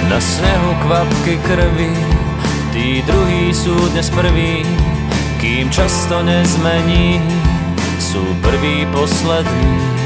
Na 0.09 0.19
snehu 0.23 0.75
kvapky 0.81 1.37
krvi, 1.45 1.93
tí 2.73 3.05
druhí 3.05 3.53
sú 3.53 3.75
dnes 3.93 4.09
prví, 4.09 4.65
kým 5.37 5.69
často 5.69 6.23
nezmení, 6.25 7.21
sú 8.01 8.25
prví 8.41 8.89
poslední 8.89 9.97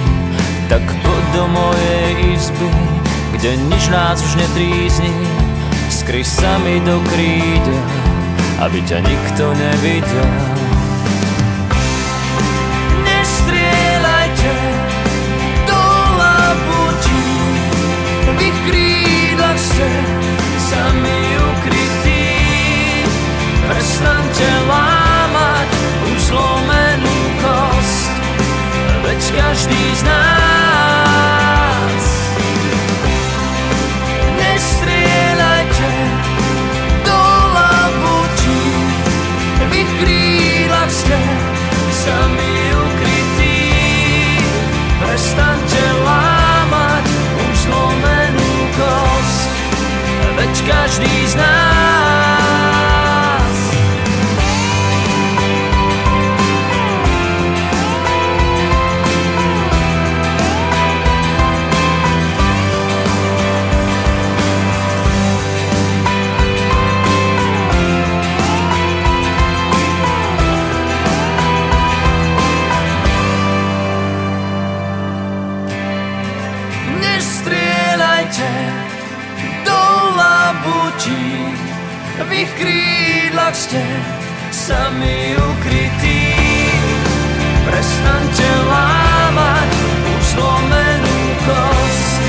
tak 0.72 0.82
poď 1.04 1.24
do 1.36 1.48
mojej 1.48 2.32
izby, 2.32 2.72
kde 3.36 3.60
nič 3.72 3.92
nás 3.92 4.24
už 4.24 4.40
netrízni. 4.40 5.51
Skry 6.02 6.26
sa 6.26 6.58
mi 6.58 6.82
do 6.82 6.98
kríďa, 7.14 7.78
aby 8.66 8.82
ťa 8.82 9.06
nikto 9.06 9.54
nevidel. 9.54 10.34
Nestrieľajte 13.06 14.54
do 15.70 15.84
labutí, 16.18 17.22
v 18.34 18.38
ich 18.50 18.60
krídlach 18.66 19.62
ste 19.62 19.90
sami 20.74 21.22
ukrytí. 21.38 22.34
Prestaňte 23.70 24.50
lámať 24.74 25.70
už 26.10 26.20
zlomenú 26.34 27.18
kost, 27.46 28.10
veď 29.06 29.22
každý 29.38 29.84
z 30.02 30.10
nás 30.10 31.41
sami 42.02 42.56
ukrytí. 42.74 43.62
Prestaňte 44.98 45.86
lámať 46.02 47.06
už 47.46 47.56
zlomenú 47.70 48.52
kost, 48.74 49.50
veď 50.38 50.54
každý 50.66 51.14
z 51.30 51.36
nás 51.38 52.11
ste 83.52 83.84
sami 84.48 85.36
ukrytí. 85.36 86.24
Prestaňte 87.68 88.50
lámať 88.72 89.72
už 90.08 90.24
zlomenú 90.36 91.20
kost, 91.44 92.24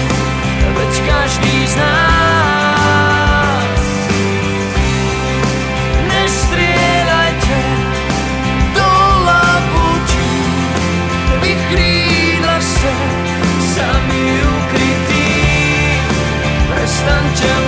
veď 0.74 0.92
každý 1.06 1.56
z 1.70 1.74
nás. 1.78 3.82
Nestrieľajte 6.10 7.60
do 8.74 8.90
labutí, 9.22 10.34
v 11.38 11.42
ich 11.54 11.62
krídlach 11.70 12.66
ste 12.66 12.94
sami 13.78 14.42
ukrytí. 14.42 15.30
Prestaňte 16.66 17.61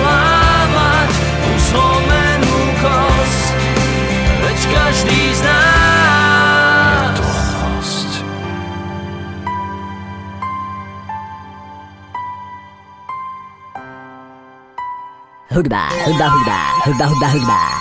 Hudba, 15.55 15.87
hudba, 16.03 16.27
hudba, 16.27 16.59
hudba, 16.83 17.05
hudba, 17.07 17.27
hudba. 17.31 17.74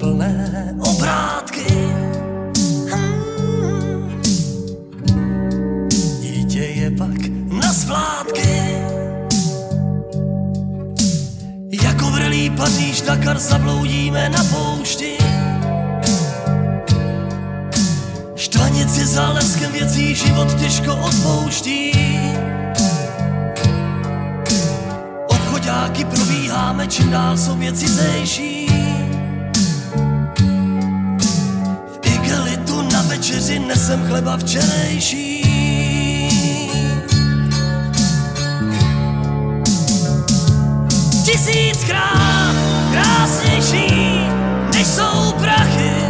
Plné 0.00 0.74
obrátky. 0.80 1.64
Hmm. 2.90 4.20
Dítě 6.20 6.64
je 6.64 6.90
pak 6.90 7.28
na 7.62 7.72
svládky. 7.72 8.76
Jako 11.82 12.10
vrlý 12.10 12.50
Paříž 12.50 13.00
Dakar 13.00 13.38
zabloudíme 13.38 14.28
na 14.28 14.44
poušti. 14.44 15.16
Štvanici 18.36 19.06
za 19.06 19.32
leskem 19.32 19.72
věcí 19.72 20.14
život 20.14 20.54
těžko 20.54 20.96
odpouští. 20.96 21.92
Obchodáky 25.28 26.04
probíháme, 26.04 26.86
čím 26.86 27.10
dál 27.10 27.36
jsou 27.36 27.56
věci 27.56 27.88
zejší. 27.88 28.55
Na 33.46 33.52
večeři 33.52 33.58
nesem 33.58 34.06
chleba 34.06 34.36
včerejší. 34.36 35.42
Tisíckrát 41.24 42.56
krásnější, 42.92 44.20
než 44.72 44.86
jsou 44.86 45.32
prachy 45.32 46.05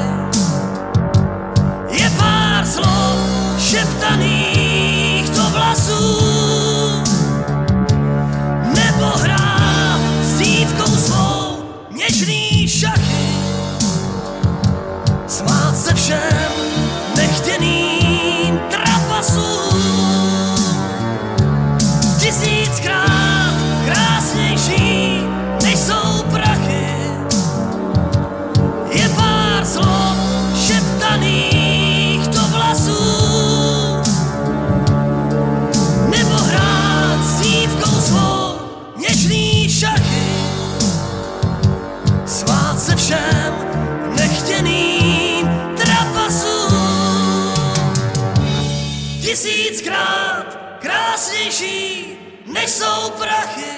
prachy. 53.27 53.75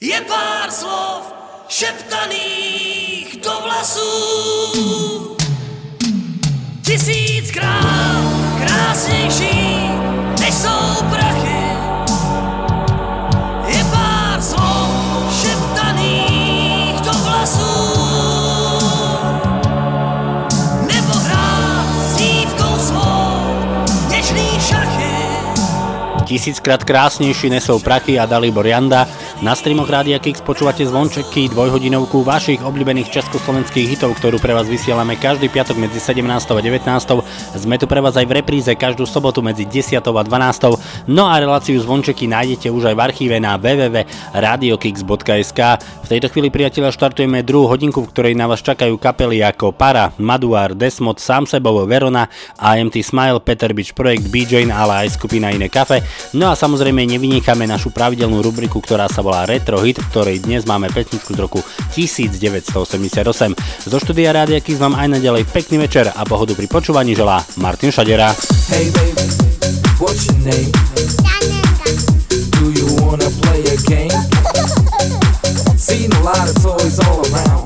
Je 0.00 0.20
pár 0.28 0.68
slov 0.68 1.32
šeptaných 1.68 3.40
do 3.40 3.54
vlasů. 3.64 4.12
Tisíckrát 6.84 8.24
krásnější, 8.60 9.88
než 10.40 10.54
jsou 10.54 11.04
prachy. 11.08 11.29
Tisíckrát 26.30 26.86
krásnejší 26.86 27.50
nesou 27.50 27.82
prachy 27.82 28.14
a 28.14 28.22
Dalibor 28.22 28.62
Janda. 28.62 29.02
Na 29.42 29.58
streamoch 29.58 29.90
Rádia 29.90 30.22
Kix 30.22 30.38
počúvate 30.38 30.86
zvončeky, 30.86 31.50
dvojhodinovku 31.50 32.22
vašich 32.22 32.62
obľúbených 32.62 33.10
československých 33.10 33.98
hitov, 33.98 34.14
ktorú 34.14 34.38
pre 34.38 34.54
vás 34.54 34.70
vysielame 34.70 35.18
každý 35.18 35.50
piatok 35.50 35.82
medzi 35.82 35.98
17. 35.98 36.22
a 36.22 36.62
19. 36.62 36.86
Sme 37.58 37.82
tu 37.82 37.90
pre 37.90 37.98
vás 37.98 38.14
aj 38.14 38.30
v 38.30 38.38
repríze 38.38 38.70
každú 38.70 39.10
sobotu 39.10 39.42
medzi 39.42 39.66
10. 39.66 39.98
a 39.98 40.22
12. 40.22 41.10
No 41.10 41.26
a 41.26 41.34
reláciu 41.42 41.82
zvončeky 41.82 42.30
nájdete 42.30 42.70
už 42.70 42.94
aj 42.94 42.96
v 43.00 43.00
archíve 43.10 43.34
na 43.42 43.58
www.radiokix.sk. 43.58 45.60
V 45.82 46.06
tejto 46.06 46.30
chvíli 46.30 46.54
priatelia 46.54 46.94
štartujeme 46.94 47.42
druhú 47.42 47.74
hodinku, 47.74 48.06
v 48.06 48.10
ktorej 48.14 48.38
na 48.38 48.46
vás 48.46 48.62
čakajú 48.62 49.02
kapely 49.02 49.42
ako 49.42 49.74
Para, 49.74 50.14
Maduár, 50.14 50.78
Desmod, 50.78 51.18
Sám 51.18 51.50
sebou, 51.50 51.82
Verona, 51.90 52.30
AMT 52.54 53.02
Smile, 53.02 53.42
Peter 53.42 53.74
Beach 53.74 53.98
Projekt, 53.98 54.30
BJ, 54.30 54.70
ale 54.70 55.10
aj 55.10 55.18
skupina 55.18 55.50
Iné 55.50 55.66
kafe. 55.66 56.19
No 56.36 56.50
a 56.50 56.54
samozrejme 56.54 57.04
nevynecháme 57.06 57.66
našu 57.66 57.90
pravidelnú 57.90 58.40
rubriku, 58.40 58.78
ktorá 58.78 59.10
sa 59.10 59.20
volá 59.20 59.44
Retro 59.44 59.82
Hit, 59.82 59.98
v 59.98 60.08
ktorej 60.14 60.36
dnes 60.46 60.62
máme 60.64 60.88
pesničku 60.90 61.34
z 61.34 61.38
roku 61.42 61.60
1988. 61.94 63.56
Zo 63.86 63.98
štúdia 63.98 64.30
Rádia 64.30 64.62
Kiss 64.62 64.78
vám 64.78 64.94
aj 64.94 65.20
naďalej 65.20 65.44
pekný 65.50 65.82
večer 65.84 66.08
a 66.08 66.22
pohodu 66.22 66.54
pri 66.54 66.70
počúvaní 66.70 67.18
želá 67.18 67.42
Martin 67.58 67.90
Šadera. 67.90 68.32
Hey 68.70 68.88
baby, 68.94 69.26
what's 69.98 70.26
your 70.30 70.40
name? 70.46 70.70
Do 72.60 72.70
you 72.72 72.86
wanna 73.02 73.28
play 73.42 73.64
a 73.66 73.76
game? 73.88 74.14
Seen 75.80 76.12
a 76.12 76.20
lot 76.22 76.46
of 76.46 76.54
toys 76.62 77.00
all 77.02 77.24
around. 77.32 77.59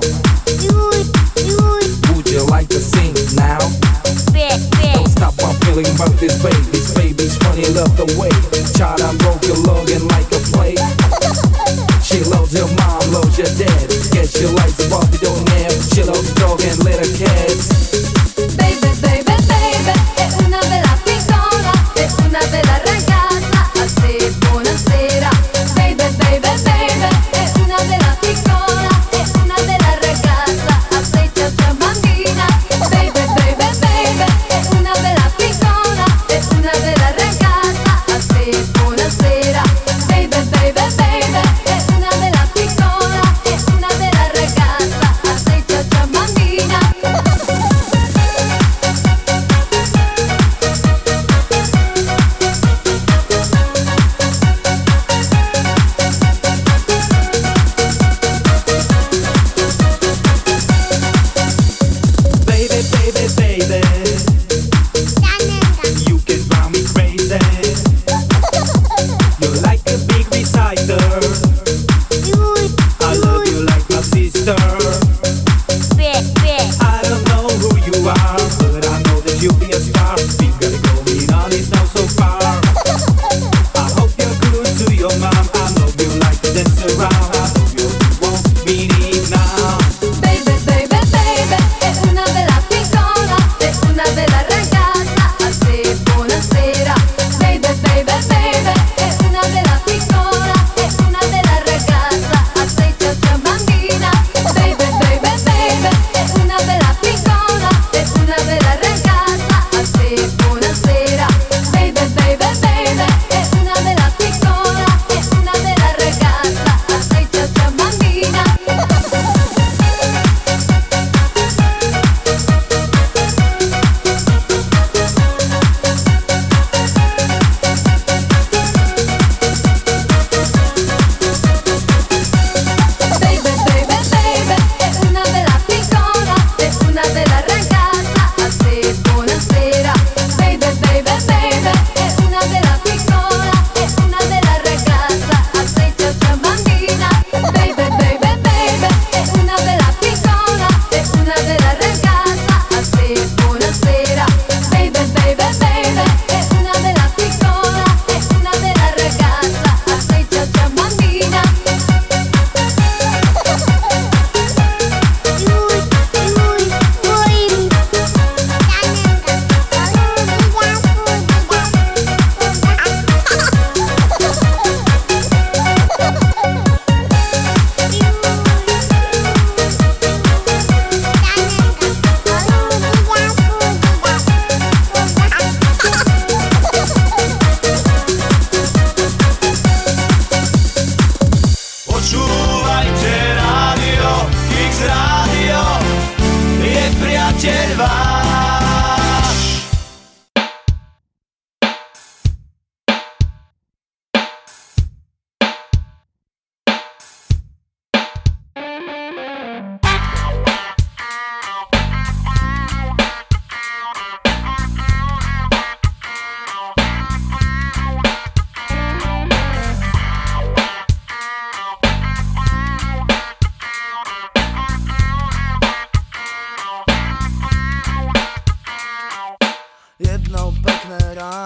Feeling 5.74 5.94
about 5.96 6.14
this 6.20 6.38
baby. 6.42 6.62
This 6.70 6.94
baby's 6.94 7.36
funny, 7.38 7.66
love 7.74 7.96
the 7.96 8.06
way. 8.14 8.30
Child, 8.78 9.02
I 9.02 9.10
broke 9.18 9.42
your 9.42 9.58
login 9.66 10.06
like 10.14 10.30
a 10.30 10.40
play. 10.54 10.74
She 12.02 12.22
loves 12.30 12.54
your 12.54 12.68
mom, 12.78 13.02
loves 13.10 13.36
your 13.38 13.50
dad. 13.58 13.90
Guess 14.14 14.38
she 14.38 14.46
likes 14.54 14.78
Bobby 14.86 15.18
don't 15.18 15.48
have. 15.58 15.74
She 15.90 16.02
loves 16.02 16.30
dog 16.34 16.62
and 16.62 16.78
little 16.84 17.10
cats. 17.18 17.53
Baby, 17.53 17.53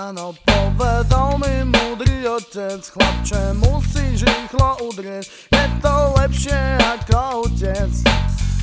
ráno 0.08 0.32
povedal 0.44 1.36
mi 1.38 1.64
múdry 1.68 2.28
otec 2.28 2.80
Chlapče, 2.80 3.52
musíš 3.60 4.24
rýchlo 4.24 4.88
udrieť, 4.88 5.28
je 5.52 5.64
to 5.84 5.96
lepšie 6.16 6.60
ako 6.80 7.44
utec 7.44 7.92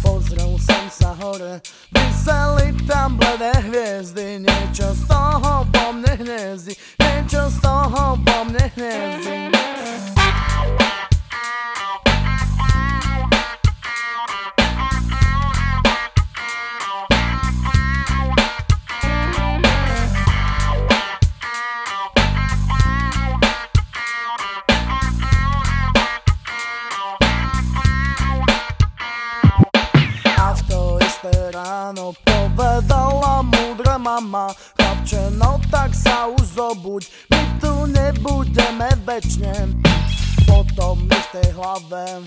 Pozrel 0.01 0.57
som 0.57 0.85
sa 0.89 1.13
hore, 1.21 1.61
vyseli 1.93 2.73
tam 2.85 3.17
bledé 3.17 3.53
hviezdy. 3.57 4.37
Niečo 4.37 4.93
z 4.93 5.01
toho 5.09 5.65
po 5.65 5.85
mne 5.97 6.13
hniezdi, 6.21 6.73
niečo 7.01 7.49
z 7.49 7.57
toho 7.61 8.17
po 8.21 8.37
mne 8.45 8.65
hniezdi 8.77 10.24
mama 34.25 34.49
Chlapče, 34.81 35.37
no 35.37 35.61
tak 35.69 35.93
sa 35.93 36.25
už 36.25 36.57
zobuď, 36.57 37.05
my 37.29 37.41
tu 37.61 37.85
nebudeme 37.85 38.89
večne. 39.05 39.53
Potom 40.49 41.05
mi 41.05 41.13
v 41.13 41.27
tej 41.29 41.49
hlave 41.53 42.25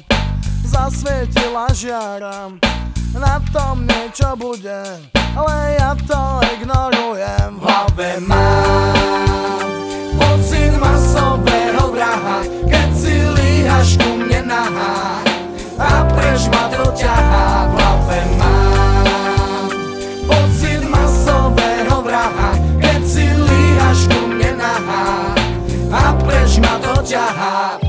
zasvietila 0.62 1.66
žiara. 1.74 2.54
Na 3.18 3.42
tom 3.50 3.82
niečo 3.82 4.38
bude, 4.38 5.02
ale 5.34 5.54
ja 5.74 5.98
to 6.06 6.22
ignorujem. 6.54 7.58
V 7.58 7.62
hlave 7.66 8.10
mám 8.22 9.66
pocit 10.18 10.70
masového 10.78 11.90
vraha 11.90 12.46
Keď 12.68 12.88
si 12.94 13.14
líhaš 13.16 13.98
ku 13.98 14.22
mne 14.22 14.46
nahá 14.46 15.18
a 15.78 16.02
preč 16.10 16.50
ma 16.50 16.66
to 16.74 16.90
ťahá 16.90 17.70
v 17.70 17.72
hlave 17.78 18.18
mám 18.34 18.47
preč 27.08 27.16
ma 27.16 27.32
to 27.32 27.48
ťahá 27.48 27.80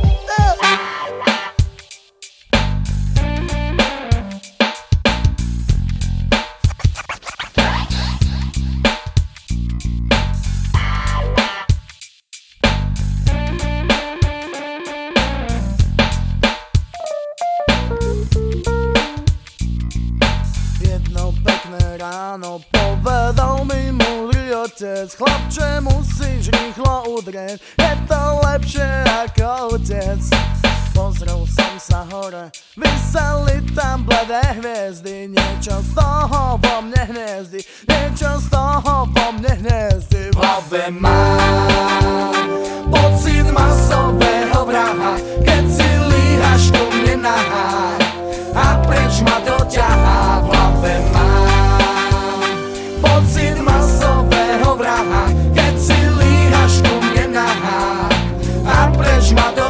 Jedno 20.80 21.36
pekné 21.44 22.00
ráno 22.00 22.64
povedal 22.72 23.68
mi 23.68 23.68
múdry 23.68 23.89
otec 24.70 25.10
Chlapče, 25.18 25.82
musíš 25.82 26.54
rýchlo 26.54 27.18
udrieť, 27.18 27.58
je 27.58 27.94
to 28.06 28.22
lepšie 28.46 28.90
ako 29.26 29.82
otec. 29.82 30.22
Pozrel 30.94 31.42
som 31.50 31.74
sa 31.82 32.06
hore, 32.14 32.54
vyseli 32.78 33.66
tam 33.74 34.06
bledé 34.06 34.46
hviezdy. 34.62 35.34
Niečo 35.34 35.82
z 35.82 35.90
toho 35.98 36.62
po 36.62 36.76
mne 36.86 37.02
hniezdi, 37.02 37.66
niečo 37.90 38.30
z 38.38 38.46
toho 38.54 39.10
po 39.10 39.26
mne 39.40 39.54
hniezdi 39.58 40.30
V 40.30 40.38
hlave 40.38 40.94
mám 40.94 42.46
pocit 42.94 43.48
masového 43.50 44.60
vraha 44.68 45.18
Keď 45.46 45.64
si 45.66 45.90
líhaš 46.14 46.64
ku 46.76 46.84
mne 46.94 47.16
nahá 47.26 47.98
a 48.50 48.82
preč 48.82 49.24
ma 49.24 49.38
to 49.46 49.56
ťahá 49.72 50.42
v 50.42 50.46
hlave 50.52 50.94
mám 51.14 51.29
vraha 54.80 55.28
keď 55.52 55.76
si 55.76 56.00
líhaš 56.16 56.80
ku 56.80 56.96
mne 57.04 57.36
nahá 57.36 58.08
a 58.64 58.88
preč 58.96 59.36
ma 59.36 59.52
to 59.52 59.68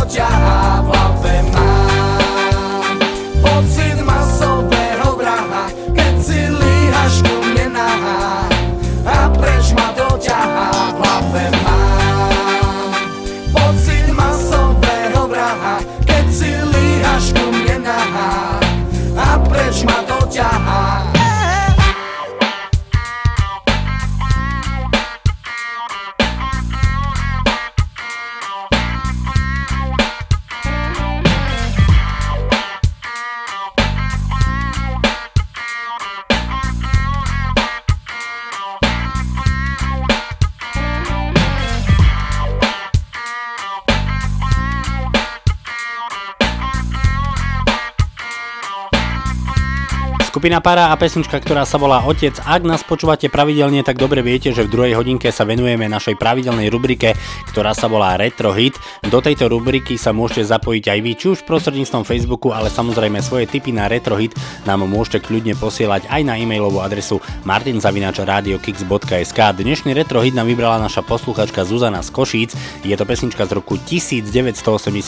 Skupina 50.39 50.63
Para 50.63 50.87
a 50.87 50.95
pesnička, 50.95 51.35
ktorá 51.35 51.67
sa 51.67 51.75
volá 51.75 51.99
Otec. 52.07 52.31
Ak 52.47 52.63
nás 52.63 52.79
počúvate 52.79 53.27
pravidelne, 53.27 53.83
tak 53.83 53.99
dobre 53.99 54.23
viete, 54.23 54.55
že 54.55 54.63
v 54.63 54.71
druhej 54.71 54.95
hodinke 54.95 55.35
sa 55.35 55.43
venujeme 55.43 55.91
našej 55.91 56.15
pravidelnej 56.15 56.71
rubrike, 56.71 57.11
ktorá 57.51 57.75
sa 57.75 57.91
volá 57.91 58.15
Retro 58.15 58.55
Hit. 58.55 58.79
Do 59.03 59.19
tejto 59.19 59.51
rubriky 59.51 59.99
sa 59.99 60.15
môžete 60.15 60.47
zapojiť 60.47 60.95
aj 60.95 60.99
vy, 61.03 61.11
či 61.19 61.25
už 61.35 61.43
prostredníctvom 61.43 62.07
Facebooku, 62.07 62.55
ale 62.55 62.71
samozrejme 62.71 63.19
svoje 63.19 63.51
tipy 63.51 63.75
na 63.75 63.91
Retro 63.91 64.15
Hit 64.15 64.31
nám 64.63 64.87
môžete 64.87 65.27
kľudne 65.27 65.59
posielať 65.59 66.07
aj 66.07 66.21
na 66.23 66.39
e-mailovú 66.39 66.79
adresu 66.79 67.19
martinzavinačradiokix.sk. 67.43 69.39
Dnešný 69.59 69.91
Retro 69.91 70.23
Hit 70.23 70.39
nám 70.39 70.47
vybrala 70.47 70.79
naša 70.79 71.03
posluchačka 71.03 71.67
Zuzana 71.67 71.99
z 71.99 72.15
Košíc. 72.15 72.55
Je 72.87 72.95
to 72.95 73.03
pesnička 73.03 73.43
z 73.43 73.59
roku 73.59 73.75
1988. 73.75 75.03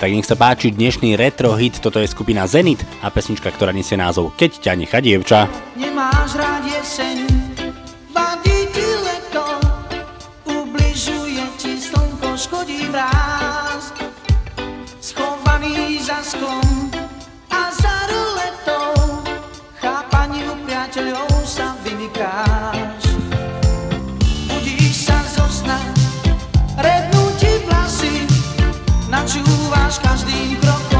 Tak 0.00 0.08
nech 0.08 0.24
sa 0.24 0.40
páči 0.40 0.72
dnešný 0.72 1.20
Retro 1.20 1.52
Hit, 1.52 1.84
toto 1.84 2.00
je 2.00 2.08
skupina 2.08 2.48
Zenit 2.48 2.80
a 3.04 3.12
pesnička, 3.12 3.52
ktorá 3.52 3.68
nesie 3.68 4.00
názov 4.00 4.32
Keď 4.40 4.53
ťa 4.60 4.72
nechá 4.78 4.98
dievča. 5.00 5.50
Nemáš 5.74 6.38
rád 6.38 6.66
jeseň, 6.66 7.26
vadí 8.14 8.68
ti 8.70 8.88
leto, 9.02 9.58
ubližuje 10.46 11.44
ti 11.58 11.80
slnko, 11.80 12.38
škodí 12.38 12.90
mráz. 12.90 13.94
Schovaný 15.00 16.00
za 16.02 16.22
sklom 16.22 16.90
a 17.50 17.70
za 17.74 17.96
ruletou, 18.10 19.22
chápaniu 19.80 20.54
priateľov 20.68 21.30
sa 21.46 21.74
vymykáš. 21.86 23.02
Budíš 24.48 25.08
sa 25.10 25.18
zo 25.26 25.46
sna, 25.50 25.78
rednú 26.78 27.30
ti 27.36 27.54
každým 30.14 30.56
krokom 30.62 30.93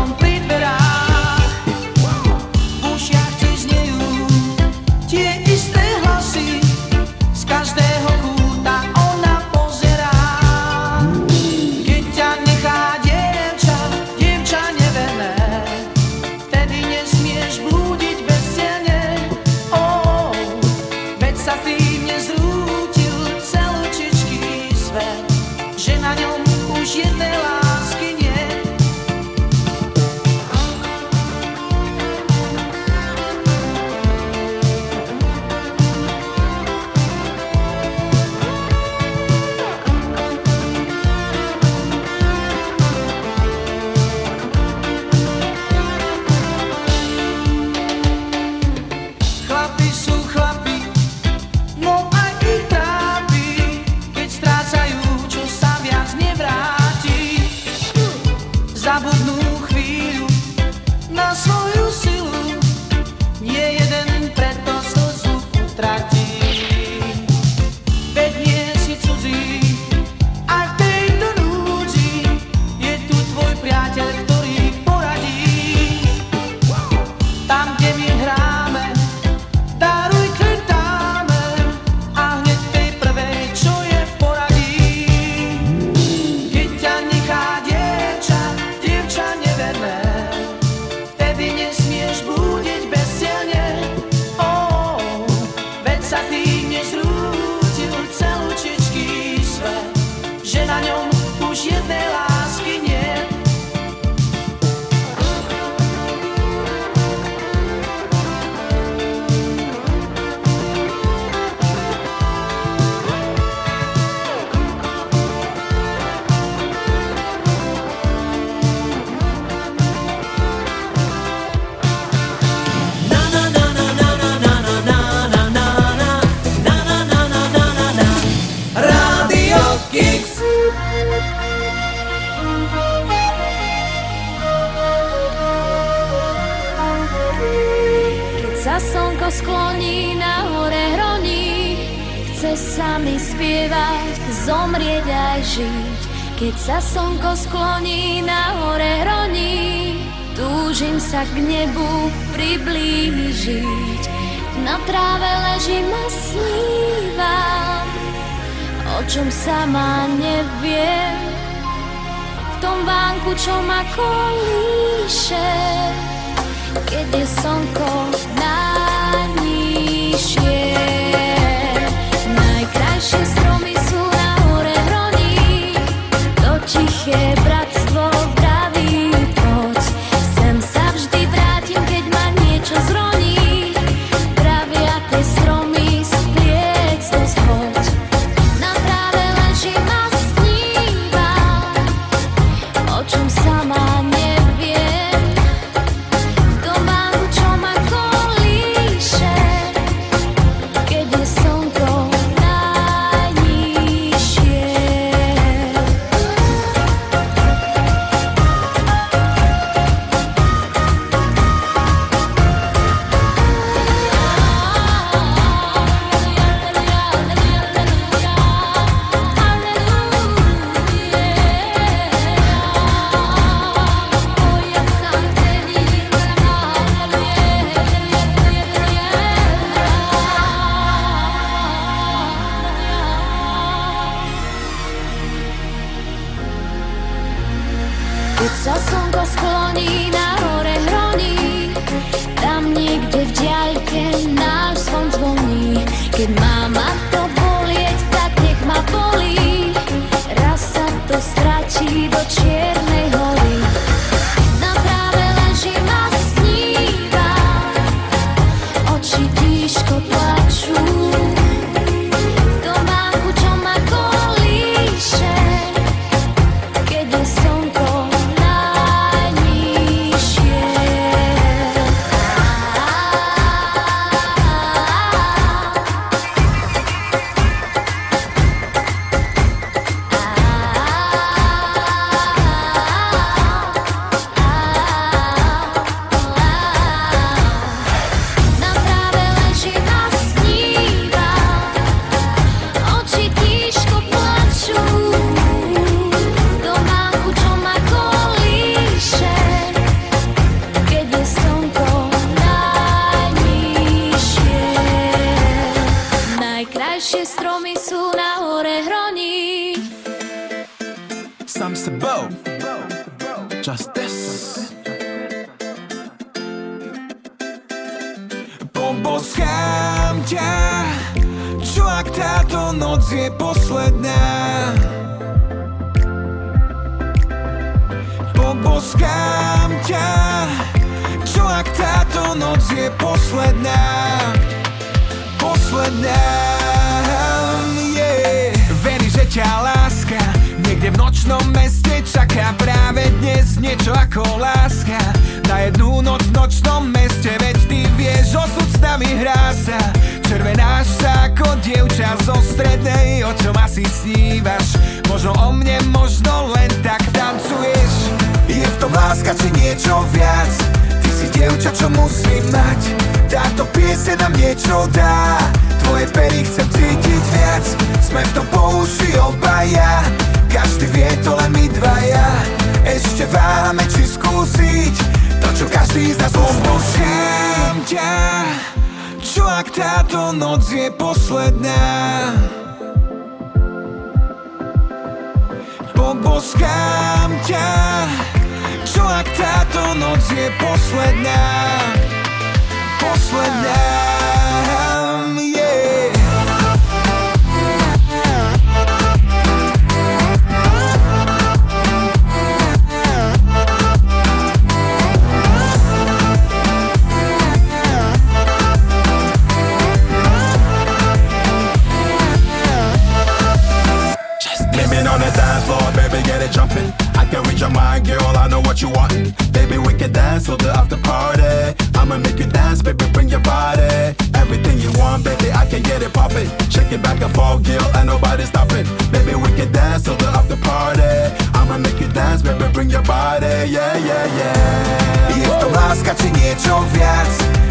body. 433.05 433.69
Yeah, 433.69 433.97
yeah, 434.01 434.27
yeah. 434.37 435.37
Je 435.37 435.45
v 435.45 435.57
tom 435.61 435.73
láska 435.73 436.17
či 436.17 436.29
niečo 436.33 436.83
viac? 436.97 437.31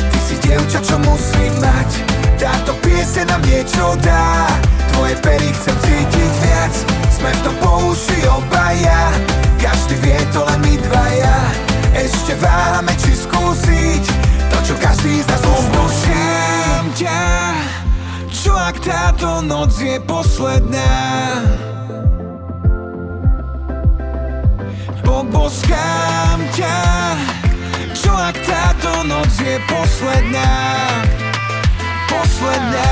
Ty 0.09 0.19
si 0.21 0.35
dievča, 0.41 0.79
čo 0.81 0.95
musím 1.01 1.53
mať. 1.59 1.89
Táto 2.37 2.77
piese 2.81 3.25
nám 3.25 3.41
niečo 3.45 3.97
dá. 4.01 4.47
Tvoje 4.93 5.17
pery 5.21 5.49
chcem 5.53 5.75
cítiť 5.81 6.31
viac. 6.45 6.73
Sme 7.09 7.29
v 7.33 7.39
tom 7.45 7.55
po 7.61 7.71
uši 7.91 8.19
obaja. 8.29 9.13
Každý 9.57 9.95
vie 10.01 10.19
to 10.31 10.45
len 10.45 10.59
my 10.61 10.75
dvaja. 10.77 11.37
Ešte 11.93 12.33
váhame, 12.41 12.93
či 12.97 13.13
skúsiť 13.13 14.03
To, 14.49 14.57
čo 14.65 14.73
každý 14.81 15.21
z 15.21 15.27
nás 15.29 15.41
Poboskám 15.45 16.85
ťa. 16.97 17.21
Čo 18.33 18.57
ak 18.57 18.81
táto 18.81 19.45
noc 19.45 19.77
je 19.77 20.01
posledná 20.03 20.89
Poboskám 25.13 26.41
ťa. 26.57 26.81
Čo 27.93 28.17
ak 28.17 28.33
táto 28.49 29.05
noc 29.05 29.29
je 29.37 29.61
posledná? 29.69 30.49
Posledná 32.09 32.89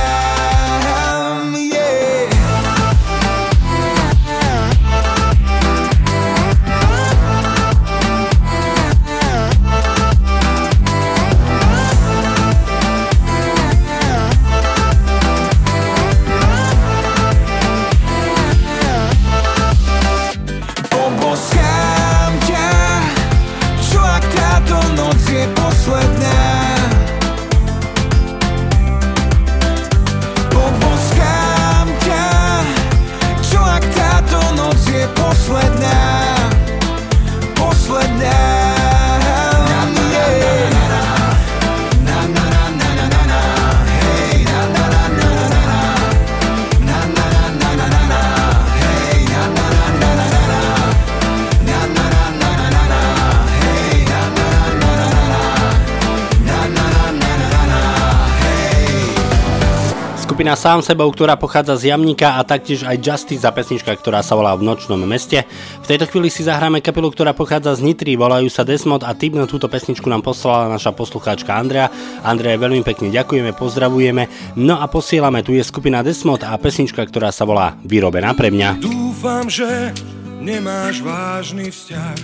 Skupina 60.42 60.58
Sám 60.58 60.82
sebou, 60.82 61.06
ktorá 61.14 61.38
pochádza 61.38 61.78
z 61.78 61.94
Jamníka 61.94 62.34
a 62.34 62.42
taktiež 62.42 62.82
aj 62.82 62.98
Justice 62.98 63.46
za 63.46 63.54
pesnička, 63.54 63.94
ktorá 63.94 64.26
sa 64.26 64.34
volá 64.34 64.58
V 64.58 64.66
nočnom 64.66 64.98
meste. 65.06 65.46
V 65.46 65.86
tejto 65.86 66.10
chvíli 66.10 66.34
si 66.34 66.42
zahráme 66.42 66.82
kapelu, 66.82 67.14
ktorá 67.14 67.30
pochádza 67.38 67.78
z 67.78 67.86
Nitry, 67.86 68.18
volajú 68.18 68.50
sa 68.50 68.66
Desmod 68.66 69.06
a 69.06 69.14
tým 69.14 69.38
na 69.38 69.46
túto 69.46 69.70
pesničku 69.70 70.10
nám 70.10 70.26
poslala 70.26 70.66
naša 70.66 70.98
poslucháčka 70.98 71.54
Andrea. 71.54 71.94
Andrea, 72.26 72.58
veľmi 72.58 72.82
pekne 72.82 73.14
ďakujeme, 73.14 73.54
pozdravujeme. 73.54 74.58
No 74.58 74.82
a 74.82 74.90
posielame, 74.90 75.46
tu 75.46 75.54
je 75.54 75.62
skupina 75.62 76.02
Desmod 76.02 76.42
a 76.42 76.58
pesnička, 76.58 77.06
ktorá 77.06 77.30
sa 77.30 77.46
volá 77.46 77.78
Vyrobená 77.86 78.34
pre 78.34 78.50
mňa. 78.50 78.82
Dúfam, 78.82 79.46
že 79.46 79.94
nemáš 80.42 81.06
vážny 81.06 81.70
vzťah 81.70 82.18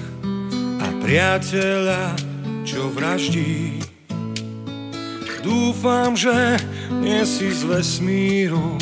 a 0.81 0.87
priateľa, 1.05 2.17
čo 2.65 2.89
vraždí. 2.97 3.96
Dúfam, 5.47 6.11
že 6.11 6.59
nie 6.91 7.23
si 7.23 7.47
z 7.55 7.63
vesmíru 7.63 8.75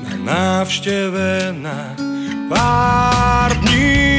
na 0.00 0.16
návšteve 0.64 1.52
na 1.60 1.92
pár 2.48 3.52
dní. 3.60 4.16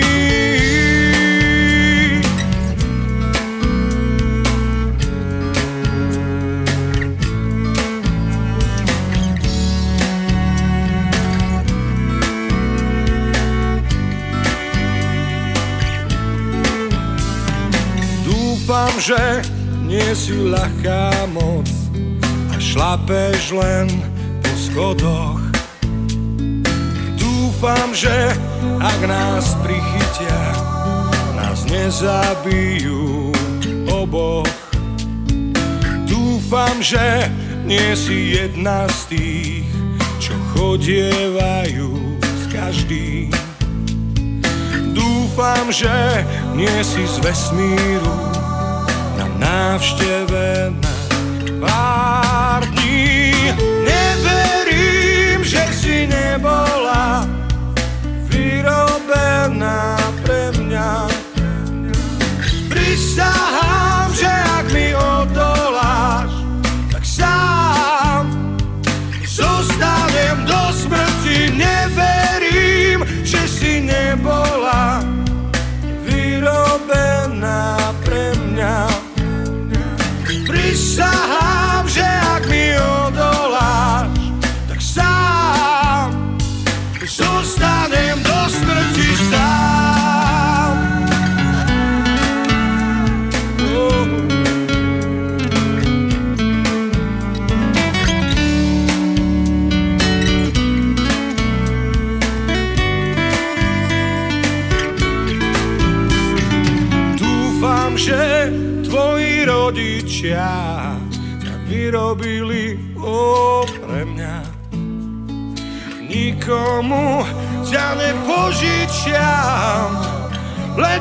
Dúfam, 18.22 18.94
že 19.02 19.55
nie 19.86 20.10
si 20.18 20.34
ľahká 20.34 21.30
moc 21.30 21.70
a 22.50 22.58
šlapeš 22.58 23.54
len 23.54 23.86
po 24.42 24.52
schodoch. 24.58 25.42
Dúfam, 27.16 27.94
že 27.94 28.34
ak 28.82 29.00
nás 29.06 29.54
prichytia, 29.62 30.42
nás 31.38 31.70
nezabijú 31.70 33.30
oboch. 33.86 34.50
Dúfam, 36.10 36.82
že 36.82 37.30
nie 37.66 37.94
si 37.94 38.42
jedna 38.42 38.90
z 38.90 39.00
tých, 39.14 39.70
čo 40.18 40.34
chodievajú 40.58 41.94
s 42.22 42.44
každým. 42.50 43.30
Dúfam, 44.94 45.70
že 45.70 46.26
nie 46.58 46.74
si 46.82 47.06
z 47.06 47.16
vesmíru 47.22 48.36
návšteve 49.40 50.72
na 50.82 50.96
pár 51.60 52.66
dní. 52.72 53.34
Neverím, 53.84 55.44
že 55.44 55.64
si 55.72 56.08
nebola 56.08 57.28
vyrobená 58.30 59.98
pre 60.24 60.52
mňa. 60.56 61.08
Prisahám, 62.70 63.75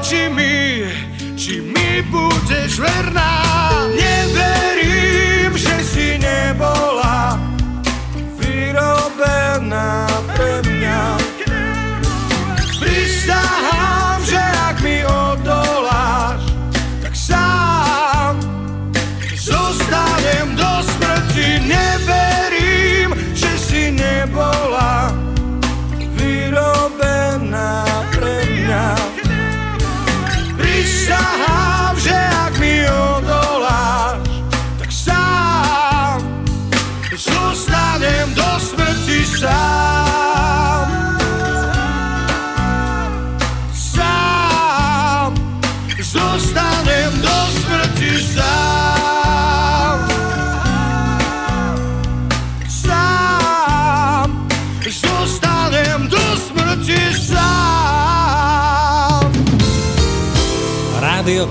leči 0.05 0.28
mi, 0.28 0.85
či 1.36 1.60
mi 1.60 2.05
budeš 2.12 2.76
verná. 2.78 3.43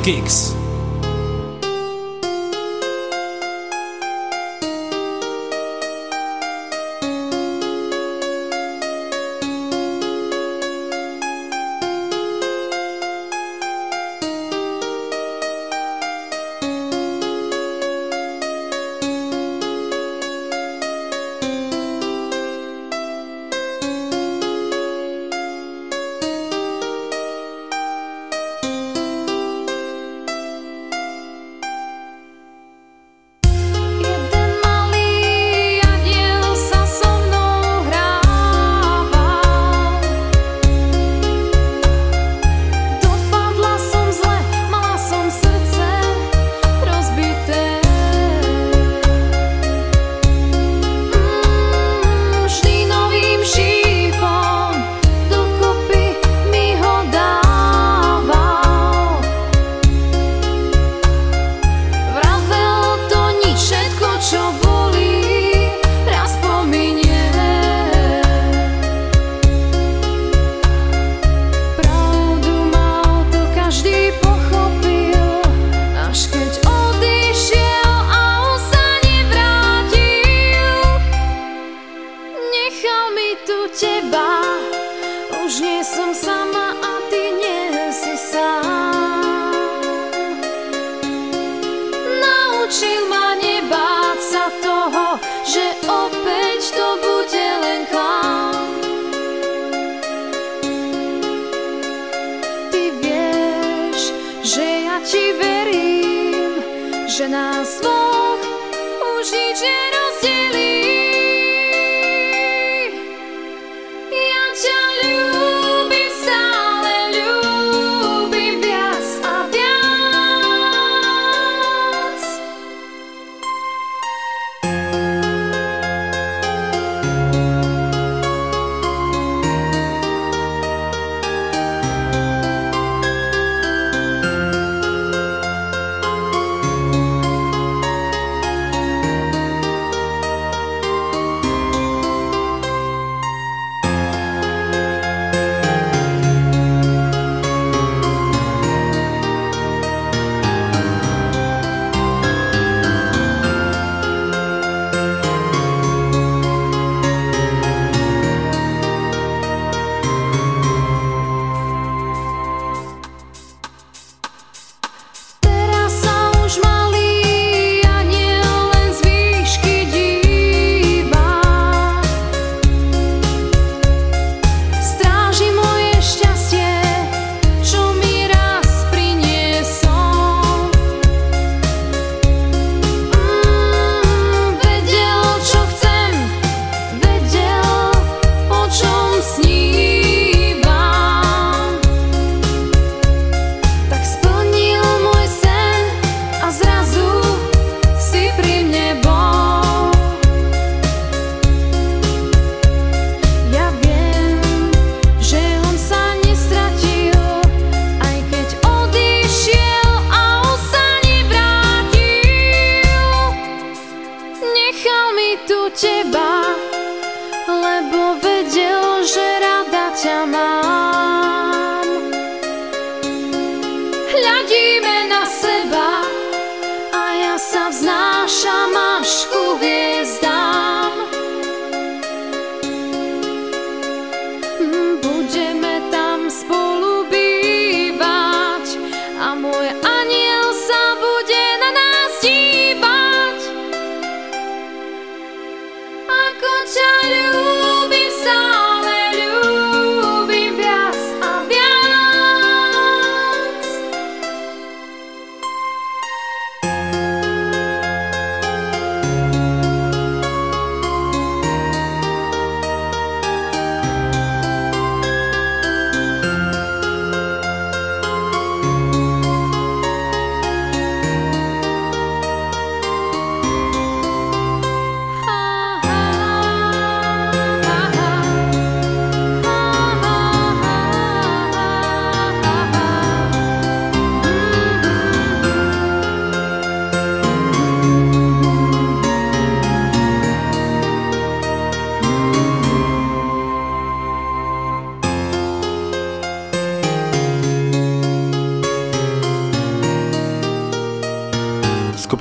Kicks. 0.04 0.53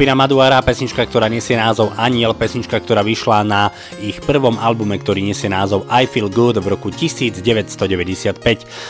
Skupina 0.03 0.19
Maduara, 0.19 0.59
pesnička, 0.67 1.07
ktorá 1.07 1.31
nesie 1.31 1.55
názov 1.55 1.95
Aniel, 1.95 2.35
pesnička, 2.35 2.75
ktorá 2.75 3.07
vyšla 3.07 3.47
na 3.47 3.71
ich 4.03 4.19
prvom 4.19 4.59
albume, 4.59 4.99
ktorý 4.99 5.23
nesie 5.23 5.47
názov 5.47 5.87
I 5.87 6.11
Feel 6.11 6.27
Good 6.27 6.59
v 6.59 6.75
roku 6.75 6.91
1995. 6.91 7.39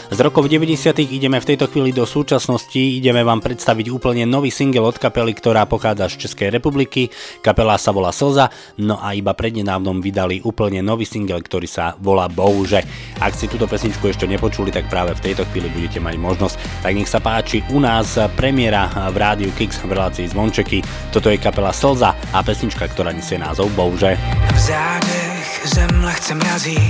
Z 0.09 0.19
rokov 0.25 0.49
90. 0.49 0.73
ideme 1.05 1.37
v 1.37 1.45
tejto 1.53 1.69
chvíli 1.69 1.93
do 1.93 2.09
súčasnosti, 2.09 2.62
ideme 2.79 3.21
vám 3.27 3.45
predstaviť 3.45 3.93
úplne 3.93 4.25
nový 4.25 4.49
single 4.49 4.89
od 4.89 4.97
kapely, 4.97 5.35
ktorá 5.37 5.69
pochádza 5.69 6.09
z 6.09 6.29
Českej 6.29 6.49
republiky. 6.55 7.13
Kapela 7.45 7.77
sa 7.77 7.93
volá 7.93 8.15
Slza, 8.15 8.49
no 8.81 8.97
a 8.97 9.13
iba 9.13 9.35
prednedávnom 9.37 9.99
vydali 10.01 10.41
úplne 10.47 10.81
nový 10.81 11.05
single, 11.05 11.43
ktorý 11.43 11.69
sa 11.69 11.99
volá 12.01 12.31
Bohuže. 12.31 12.85
Ak 13.21 13.37
si 13.37 13.51
túto 13.51 13.69
pesničku 13.69 14.09
ešte 14.09 14.25
nepočuli, 14.31 14.73
tak 14.73 14.89
práve 14.89 15.13
v 15.19 15.25
tejto 15.33 15.45
chvíli 15.51 15.69
budete 15.73 16.01
mať 16.01 16.15
možnosť. 16.17 16.57
Tak 16.87 16.93
nech 16.95 17.11
sa 17.11 17.21
páči, 17.21 17.61
u 17.73 17.83
nás 17.83 18.17
premiéra 18.39 18.89
v 19.11 19.17
rádiu 19.17 19.51
Kix 19.53 19.83
v 19.83 19.93
relácii 19.93 20.31
Zvončeky 20.31 20.83
toto 21.13 21.29
je 21.29 21.37
kapela 21.37 21.77
Slza 21.77 22.17
a 22.33 22.39
pesnička, 22.41 22.89
ktorá 22.89 23.13
nesie 23.13 23.37
názov 23.37 23.69
Bouže. 23.77 24.17
V 24.53 24.59
zádech 24.59 25.49
zem 25.65 25.93
lehce 26.05 26.35
mrazí, 26.35 26.81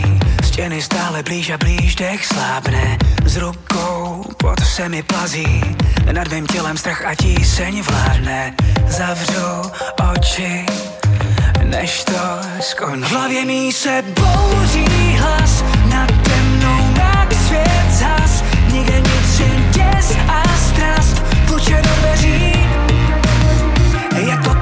stěny 0.45 0.83
stále 0.83 1.23
blíž 1.23 1.51
a 1.51 1.59
blíž, 1.59 1.95
dech 1.95 2.27
slábne. 2.27 2.99
S 3.27 3.37
rukou 3.37 3.92
se 4.73 4.89
mi 4.89 5.03
plazí, 5.03 5.61
nad 6.13 6.33
mým 6.33 6.47
tělem 6.47 6.77
strach 6.77 7.05
a 7.07 7.15
tíseň 7.15 7.83
vládne. 7.83 8.55
Zavřu 8.87 9.71
oči, 10.13 10.67
než 11.65 12.05
to 12.05 12.41
skončí. 12.61 13.05
V 13.05 13.11
hlavě 13.13 13.45
mý 13.45 13.73
se 13.73 14.03
bouří 14.03 15.17
hlas, 15.21 15.65
nad 15.85 16.07
temnou 16.07 16.83
mrak 16.93 17.35
svět 17.35 17.91
zas. 17.91 18.45
Nikde 18.73 19.01
nic, 19.01 19.41
jen 19.41 19.71
děs 19.73 20.17
a 20.29 20.43
strast, 20.59 21.23
tluče 21.47 21.83
do 21.83 21.91
dveří. 22.01 22.53
Ja 24.27 24.37
to 24.45 24.62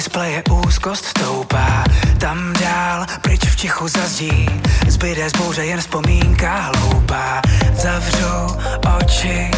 displeje 0.00 0.40
úzkost 0.48 1.04
stoupá. 1.04 1.84
Tam 2.16 2.52
dál, 2.56 3.04
pryč 3.20 3.44
v 3.44 3.56
tichu 3.56 3.88
zazdí, 3.88 4.48
zbyde 4.88 5.30
z 5.30 5.32
bouře 5.32 5.64
jen 5.64 5.80
vzpomínka 5.80 6.72
hloupá. 6.72 7.42
Zavřu 7.76 8.56
oči, 8.96 9.50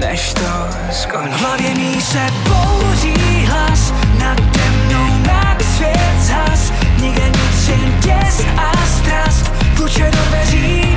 než 0.00 0.34
to 0.34 0.52
skončí. 0.92 1.36
V 1.36 1.40
hlavě 1.40 1.74
mý 1.74 2.00
se 2.00 2.24
bouří 2.48 3.44
hlas, 3.44 3.92
nad 4.18 4.40
temnou 4.40 5.04
mrak 5.04 5.62
svět 5.76 6.16
zas. 6.20 6.72
Nikde 7.00 7.28
nic, 7.28 7.68
jen 7.68 8.00
děs 8.00 8.46
a 8.56 8.72
strast, 8.86 9.52
tluče 9.76 10.10
do 10.10 10.18
dveří. 10.28 10.96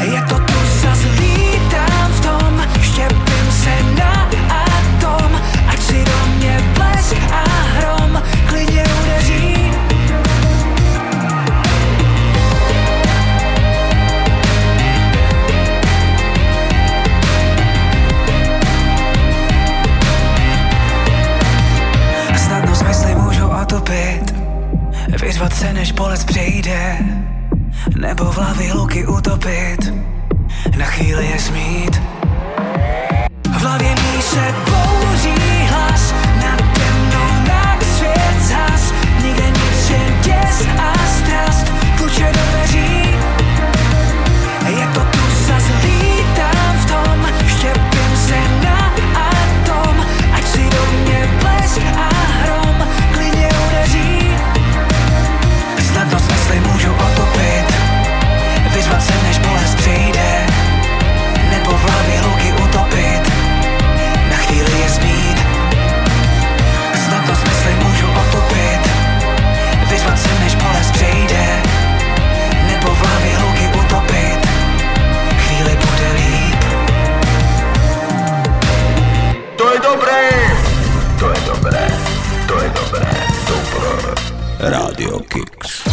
Ja 0.00 0.20
to 0.28 0.49
Vyřvat 25.30 25.52
se 25.52 25.72
než 25.72 25.92
bolest 25.92 26.24
přejde 26.24 26.98
Nebo 27.96 28.24
v 28.24 28.36
hlavě 28.36 28.72
luky 28.72 29.06
utopit 29.06 29.92
Na 30.78 30.84
chvíli 30.86 31.26
je 31.26 31.38
smít. 31.38 32.02
V 33.44 33.62
hlavě 33.62 33.90
mý 33.90 34.22
se 34.22 34.54
dobré. 79.90 80.22
To 81.18 81.26
je 81.34 81.40
dobré. 81.50 81.82
To 82.46 82.54
je 82.62 82.68
dobré. 82.70 83.10
Dobro. 83.50 84.14
Radio 84.62 85.18
Kicks. 85.26 85.89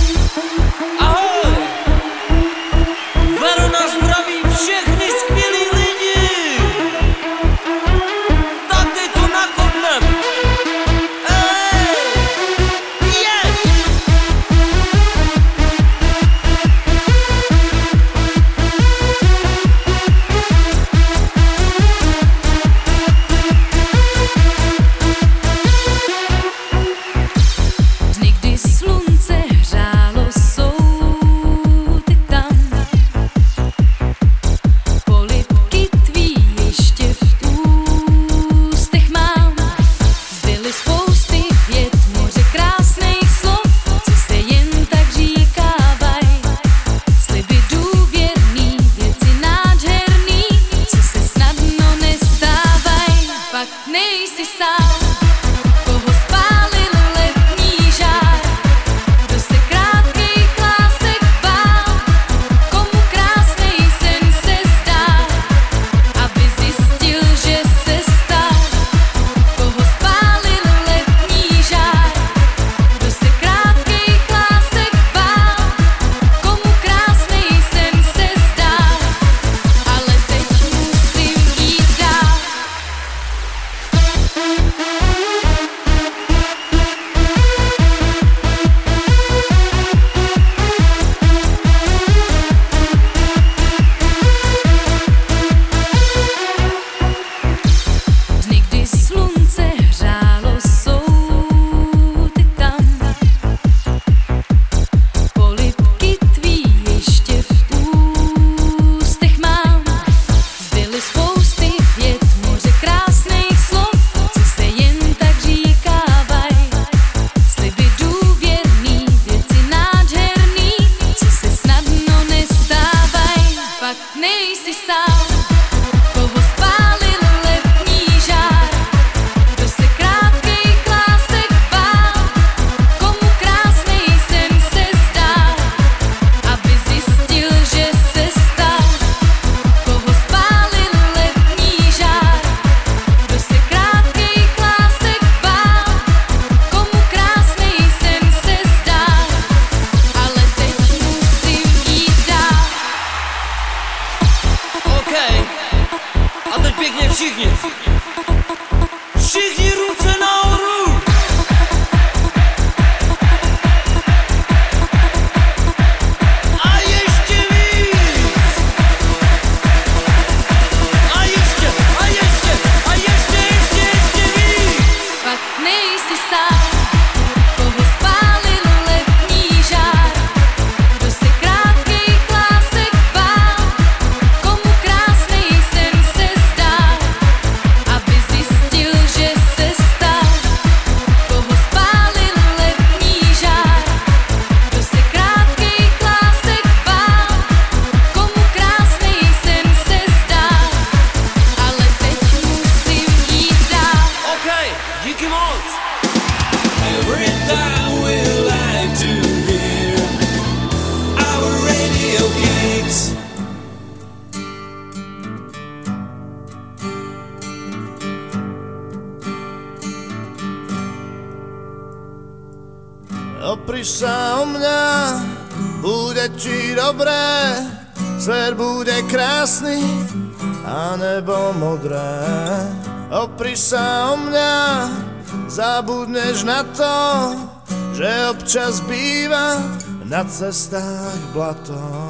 Na 240.38 240.52
cestách 240.52 241.34
blato. 241.34 242.07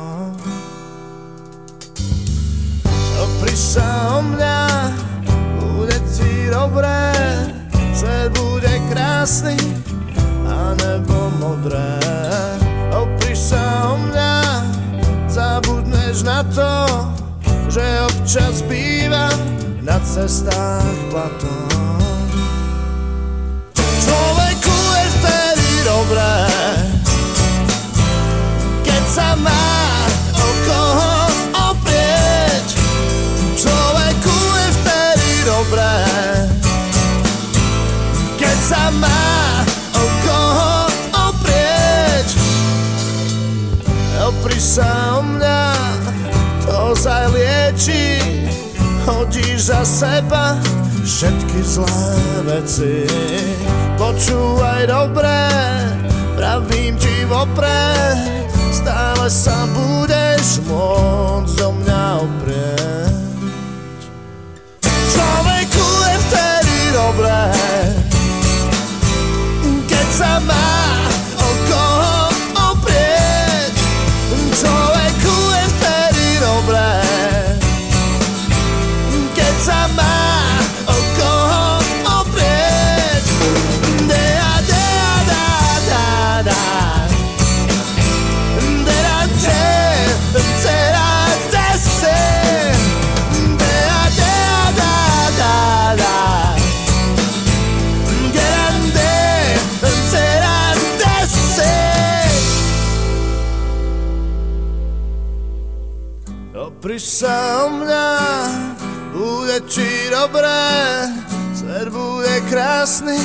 Dobré, 110.27 111.07
svet 111.55 111.87
bude 111.87 112.35
krásny 112.51 113.15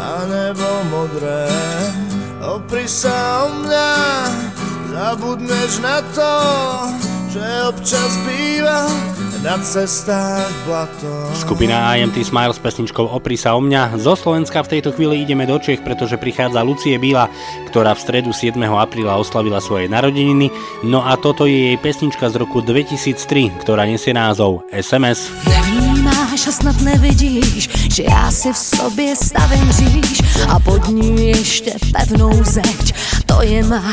a 0.00 0.24
nebo 0.24 0.64
modré. 0.88 1.44
Opri 2.40 2.88
sa 2.88 3.44
o 3.44 3.60
mňa, 3.60 3.90
zabudneš 4.96 5.72
na 5.84 6.00
to, 6.16 6.32
že 7.28 7.44
občas 7.68 8.16
býva 8.24 8.88
na 9.44 9.60
cestách 9.60 10.48
blato. 10.64 11.36
Skupina 11.36 11.92
IMT 12.00 12.24
Smile 12.24 12.56
s 12.56 12.60
pesničkou 12.64 13.12
Opri 13.12 13.36
sa 13.36 13.52
o 13.52 13.60
mňa. 13.60 14.00
Zo 14.00 14.16
Slovenska 14.16 14.64
v 14.64 14.78
tejto 14.78 14.96
chvíli 14.96 15.20
ideme 15.20 15.44
do 15.44 15.60
Čech, 15.60 15.84
pretože 15.84 16.16
prichádza 16.16 16.64
Lucie 16.64 16.96
Bíla, 16.96 17.28
ktorá 17.68 17.92
v 17.92 18.00
stredu 18.00 18.32
7. 18.32 18.56
apríla 18.56 19.20
oslavila 19.20 19.60
svoje 19.60 19.92
narodeniny. 19.92 20.48
No 20.80 21.04
a 21.04 21.20
toto 21.20 21.44
je 21.44 21.76
jej 21.76 21.78
pesnička 21.78 22.32
z 22.32 22.40
roku 22.40 22.64
2003, 22.64 23.60
ktorá 23.60 23.84
nesie 23.84 24.16
názov 24.16 24.64
SMS. 24.72 25.28
Nevnímáš 26.36 26.46
a 26.46 26.62
snad 26.62 26.80
nevidíš, 26.80 27.68
že 27.94 28.02
já 28.02 28.30
si 28.30 28.52
v 28.52 28.56
sobě 28.56 29.16
stavím 29.16 29.72
říš 29.72 30.22
a 30.48 30.60
pod 30.60 30.88
ní 30.88 31.28
ještě 31.28 31.72
pevnou 31.92 32.44
zeď. 32.44 32.94
To 33.26 33.42
je 33.42 33.64
má 33.64 33.92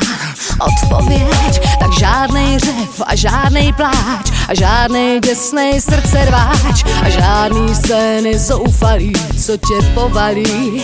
odpověď, 0.60 1.78
tak 1.80 1.91
žádnej 1.99 2.60
řev 2.60 3.02
a 3.06 3.15
žádnej 3.15 3.74
pláč 3.74 4.32
a 4.48 4.53
žádnej 4.53 5.20
děsnej 5.20 5.82
srdce 5.82 6.26
rváč 6.26 6.84
a 7.03 7.10
žádný 7.10 7.76
scény 7.76 8.40
zoufalý, 8.40 9.14
co 9.45 9.57
tě 9.57 9.88
povalí. 9.94 10.84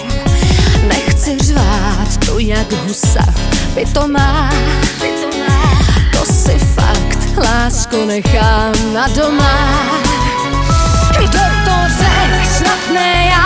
Nechci 0.87 1.37
řvát 1.37 2.17
to 2.25 2.39
jak 2.39 2.71
husa, 2.71 3.25
by 3.75 3.85
to 3.85 4.07
má, 4.07 4.49
to 6.13 6.33
si 6.33 6.59
fakt, 6.59 7.37
lásko 7.37 8.05
nechám 8.05 8.93
na 8.93 9.07
doma. 9.07 10.28
Ne 12.93 13.29
já, 13.31 13.45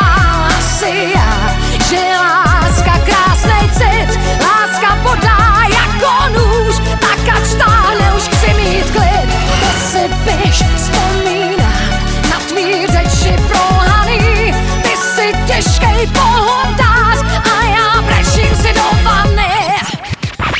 asi 0.57 1.11
já, 1.15 1.57
že 1.89 2.01
láska 2.17 2.99
krásnej 3.05 3.69
cit, 3.73 4.19
láska 4.41 4.95
podá 5.03 5.63
jako 5.69 6.29
nůž, 6.29 6.75
tak 6.99 7.35
ať 7.37 7.45
stáhne, 7.45 8.13
už 8.17 8.23
chci 8.23 8.53
mít 8.53 8.91
klid. 8.91 9.29
To 9.59 9.79
si 9.91 10.09
běž, 10.23 10.63
vzpomínám 10.75 11.89
na 12.29 12.39
tvý 12.47 12.87
řeči 12.87 13.35
prolhaný, 13.47 14.53
ty 14.81 14.97
si 14.97 15.33
těžkej 15.47 16.07
pohodář 16.07 17.19
a 17.43 17.65
já 17.65 18.01
brečím 18.01 18.55
si 18.55 18.73
do 18.73 19.03
vany. 19.03 19.53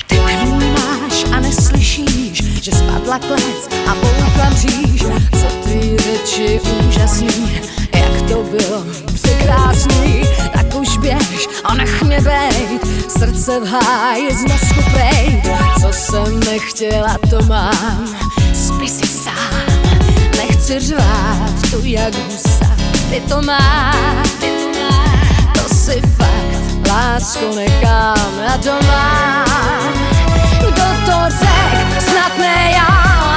Ty 0.08 0.20
nevnímáš 0.26 1.26
a 1.36 1.40
neslyšíš, 1.40 2.44
že 2.62 2.72
spadla 2.72 3.20
klec 3.20 3.70
a 3.88 3.96
bouchla 3.96 4.50
mříž 4.50 5.04
řeči 6.14 6.60
úžasný, 6.88 7.62
jak 7.96 8.30
to 8.30 8.44
bylo 8.44 8.84
překrásný, 9.14 10.24
tak 10.54 10.76
už 10.76 10.98
běž 10.98 11.48
a 11.64 11.74
nech 11.74 12.02
mě 12.04 12.22
bejt, 12.22 12.88
srdce 13.10 13.60
v 13.60 13.68
háji 13.68 14.36
z 14.36 14.42
mozku 14.42 14.92
pejt, 14.94 15.56
co 15.82 15.88
jsem 15.92 16.40
nechtěla, 16.40 17.18
to 17.30 17.46
mám, 17.46 18.16
spí 18.54 18.90
si 18.90 19.08
sám, 19.08 19.64
nechci 20.38 20.80
řvát 20.80 21.72
tu 21.72 21.80
jak 21.84 22.16
husa, 22.16 22.76
ty 23.10 23.22
to 23.30 23.42
máš, 23.42 24.30
to 25.54 25.76
si 25.76 26.02
fakt, 26.18 26.88
lásku 26.90 27.56
nechám 27.56 28.32
na 28.48 28.58
doma. 28.58 29.46
Kdo 30.60 30.84
to 31.06 31.38
řek, 31.40 32.02
snad 32.02 32.38
ne 32.40 32.72
já, 32.72 32.88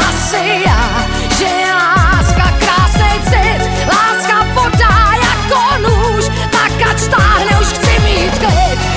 asi 0.08 0.62
já, 0.66 1.06
že 1.38 1.44
já 1.44 1.95
ať 6.96 7.12
stáhne, 7.12 7.52
už 7.60 7.68
chci 7.76 7.94
mít 8.00 8.32
klid 8.40 8.95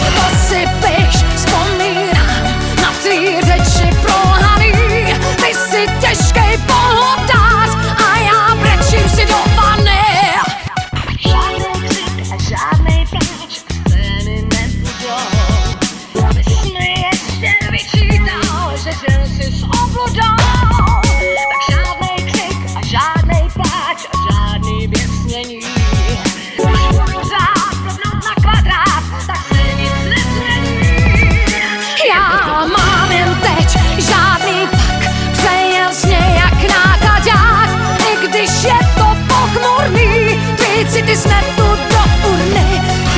Ismert 41.11 41.55
tudta 41.55 42.03
úr 42.29 42.53
ne, 42.53 42.67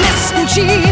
ne 0.02 0.12
szüksíts! 0.16 0.91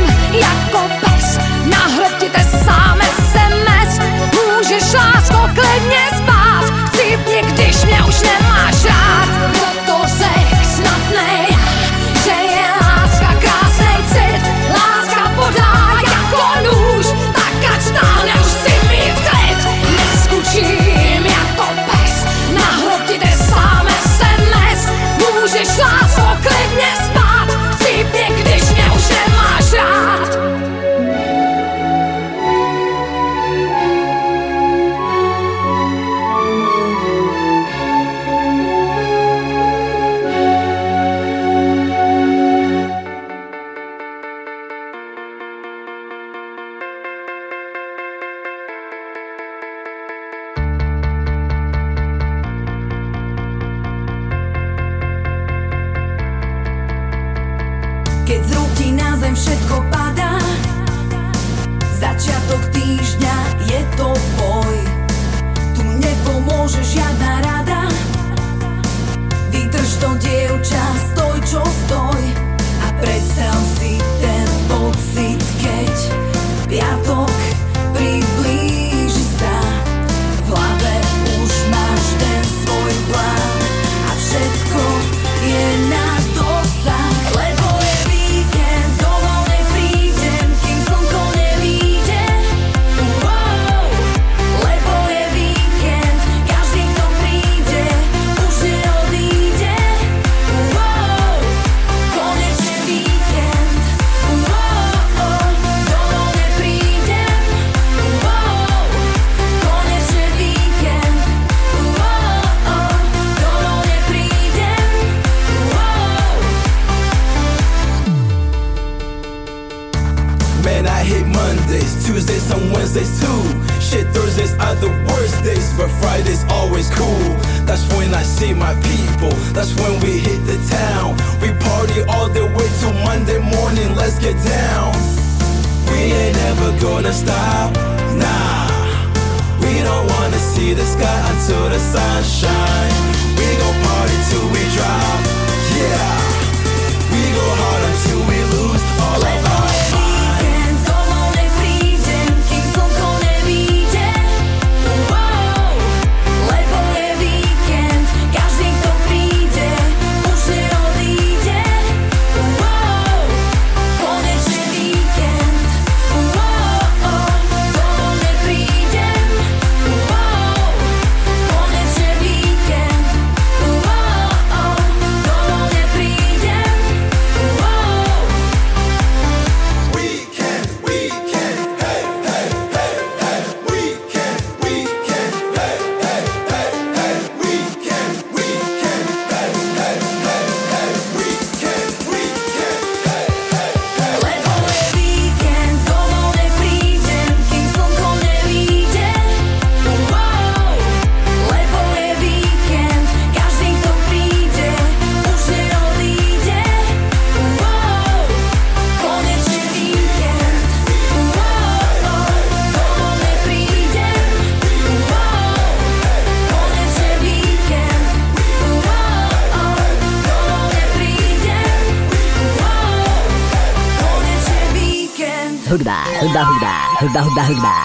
dark, 227.14 227.34
dark. 227.36 227.79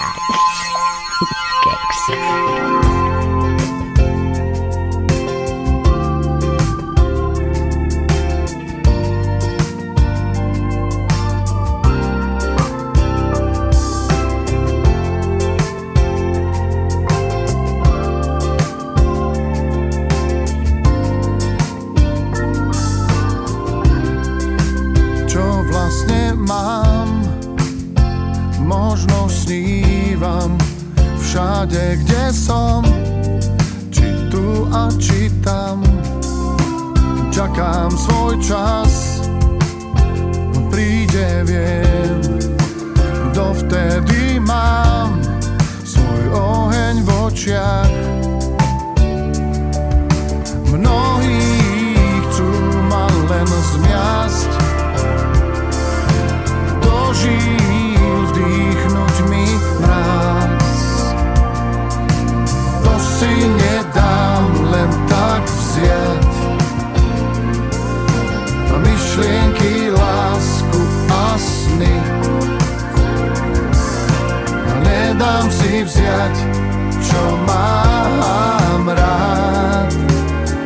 Tu 34.95 35.01
a 35.01 35.01
či 35.01 35.29
tam 35.43 35.83
Čakám 37.31 37.91
svoj 37.91 38.39
čas. 38.39 39.19
Príde, 40.71 41.43
viem 41.43 42.21
Dovtedy 43.35 44.39
mám 44.39 45.19
Svoj 45.83 46.23
oheň 46.31 46.95
v 47.03 47.09
očiach. 47.27 47.93
Mnohí 50.71 51.43
chcú 52.31 52.49
ma 52.87 53.07
len 53.27 53.47
zmiasť. 53.47 54.51
Do 56.83 57.11
si 75.75 75.83
vziať, 75.83 76.35
čo 77.03 77.21
mám 77.43 78.87
rád. 78.87 79.91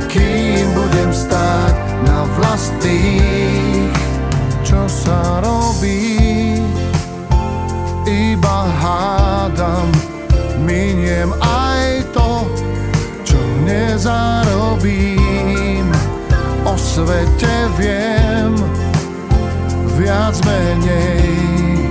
Kým 0.06 0.70
budem 0.78 1.10
stáť 1.10 1.74
na 2.06 2.30
vlastných 2.38 3.90
Čo 4.62 4.86
sa 4.86 5.42
robí 5.42 6.62
Iba 8.06 8.60
hádam 8.70 9.90
Miniem 10.62 11.34
aj 11.42 12.06
to 12.14 12.46
Čo 13.26 13.42
nezarobím. 13.66 15.10
O 16.70 16.74
svete 16.78 17.70
viem 17.82 18.54
Viac 19.98 20.38
menej 20.46 21.90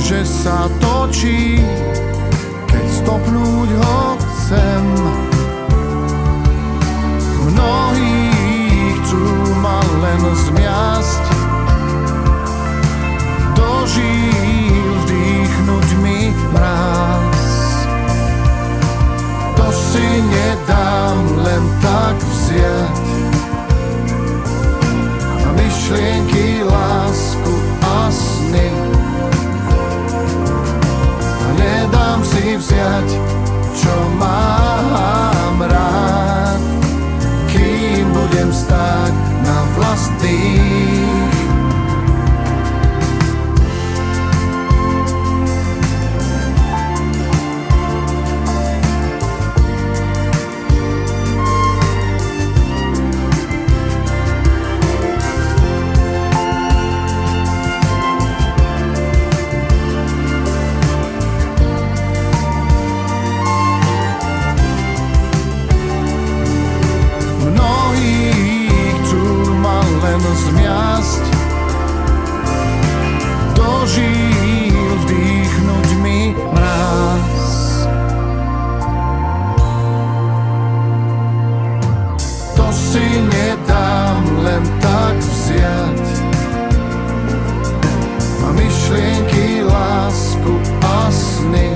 Že 0.00 0.20
sa 0.24 0.68
točí 0.80 1.60
Keď 3.08 3.16
stopnúť 3.16 3.70
ho 3.72 4.00
chcem. 4.20 4.84
Mnohí 7.40 8.20
chcú 9.00 9.24
ma 9.64 9.80
len 10.04 10.20
zmiasť. 10.36 11.24
Do 13.56 13.88
žíl 13.88 14.88
vdýchnuť 15.08 15.88
mi 16.04 16.36
mráz 16.52 17.48
To 19.56 19.72
si 19.72 20.04
nedám 20.28 21.48
len 21.48 21.64
tak 21.80 22.12
vziať. 22.12 23.08
A 25.32 25.48
myšlienky, 25.56 26.60
lásku 26.60 27.54
a 27.88 28.12
sny 28.12 28.87
vziať, 32.56 33.08
čo 33.76 33.94
mám 34.16 35.60
rád 35.60 36.62
kým 37.52 38.08
budem 38.14 38.48
stáť 38.52 39.12
na 39.44 39.58
vlastných. 39.76 41.17
Len 70.68 70.98
zmiasť 70.98 71.24
Do 73.56 73.72
žíl 73.88 74.88
vdýchnuť 75.04 75.88
mi 76.04 76.36
mráz 76.52 77.88
To 82.56 82.66
si 82.68 83.06
nedám 83.32 84.24
len 84.44 84.62
tak 84.82 85.16
vziať. 85.16 86.04
A 88.42 88.48
myšlienky, 88.50 89.62
lásku 89.62 90.52
a 90.82 91.06
sny. 91.08 91.70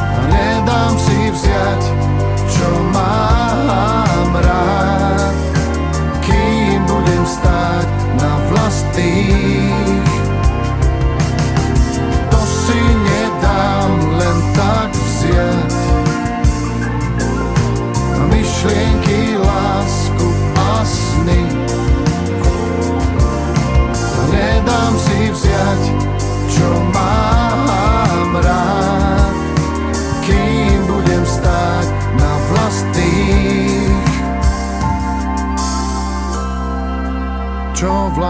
A 0.00 0.20
nedám 0.32 0.94
si 0.96 1.18
vziať 1.30 2.11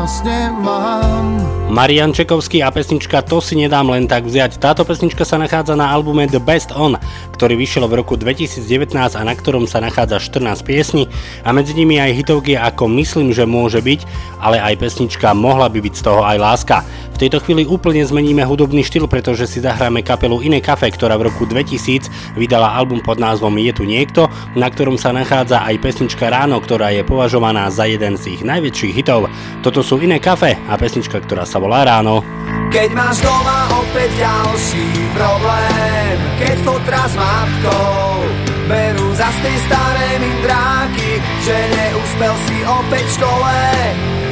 Čo 0.02 0.10
vlastne 0.10 0.50
mám? 0.50 1.41
Marian 1.72 2.12
Čekovský 2.12 2.60
a 2.60 2.68
pesnička 2.68 3.24
To 3.24 3.40
si 3.40 3.56
nedám 3.56 3.88
len 3.88 4.04
tak 4.04 4.28
vziať. 4.28 4.60
Táto 4.60 4.84
pesnička 4.84 5.24
sa 5.24 5.40
nachádza 5.40 5.72
na 5.72 5.88
albume 5.88 6.28
The 6.28 6.36
Best 6.36 6.68
On, 6.76 7.00
ktorý 7.32 7.56
vyšiel 7.56 7.88
v 7.88 8.04
roku 8.04 8.20
2019 8.20 8.92
a 8.92 9.22
na 9.24 9.32
ktorom 9.32 9.64
sa 9.64 9.80
nachádza 9.80 10.20
14 10.20 10.52
piesní 10.68 11.08
a 11.40 11.48
medzi 11.56 11.72
nimi 11.72 11.96
aj 11.96 12.12
hitovky 12.12 12.60
ako 12.60 12.92
Myslím, 12.92 13.32
že 13.32 13.48
môže 13.48 13.80
byť, 13.80 14.04
ale 14.44 14.60
aj 14.60 14.84
pesnička 14.84 15.32
Mohla 15.32 15.72
by 15.72 15.80
byť 15.80 15.94
z 15.96 16.02
toho 16.04 16.20
aj 16.20 16.36
láska. 16.36 16.76
V 17.16 17.20
tejto 17.24 17.40
chvíli 17.40 17.64
úplne 17.64 18.04
zmeníme 18.04 18.44
hudobný 18.44 18.84
štýl, 18.84 19.08
pretože 19.08 19.48
si 19.48 19.64
zahráme 19.64 20.04
kapelu 20.04 20.44
Iné 20.44 20.60
kafe, 20.60 20.92
ktorá 20.92 21.16
v 21.16 21.32
roku 21.32 21.48
2000 21.48 22.36
vydala 22.36 22.76
album 22.76 23.00
pod 23.00 23.16
názvom 23.16 23.56
Je 23.56 23.72
tu 23.72 23.88
niekto, 23.88 24.28
na 24.52 24.68
ktorom 24.68 25.00
sa 25.00 25.16
nachádza 25.16 25.64
aj 25.64 25.80
pesnička 25.80 26.28
Ráno, 26.28 26.60
ktorá 26.60 26.92
je 26.92 27.00
považovaná 27.00 27.72
za 27.72 27.88
jeden 27.88 28.20
z 28.20 28.36
ich 28.36 28.42
najväčších 28.44 28.92
hitov. 28.92 29.32
Toto 29.64 29.80
sú 29.80 30.04
Iné 30.04 30.20
kafe 30.20 30.60
a 30.68 30.76
pesnička, 30.76 31.16
ktorá 31.24 31.48
sa 31.48 31.61
volá 31.62 31.86
Ráno. 31.86 32.26
Keď 32.74 32.90
máš 32.98 33.22
doma 33.22 33.70
opäť 33.84 34.10
ďalší 34.16 34.88
problém 35.12 36.14
Keď 36.40 36.56
fotra 36.64 37.04
s 37.04 37.14
matkou 37.20 38.24
Berú 38.64 39.12
za 39.12 39.28
tej 39.44 39.56
staré 39.68 40.08
mindráky 40.16 41.20
Že 41.44 41.56
neúspel 41.76 42.34
si 42.48 42.56
opäť 42.64 43.04
v 43.04 43.14
škole 43.20 43.60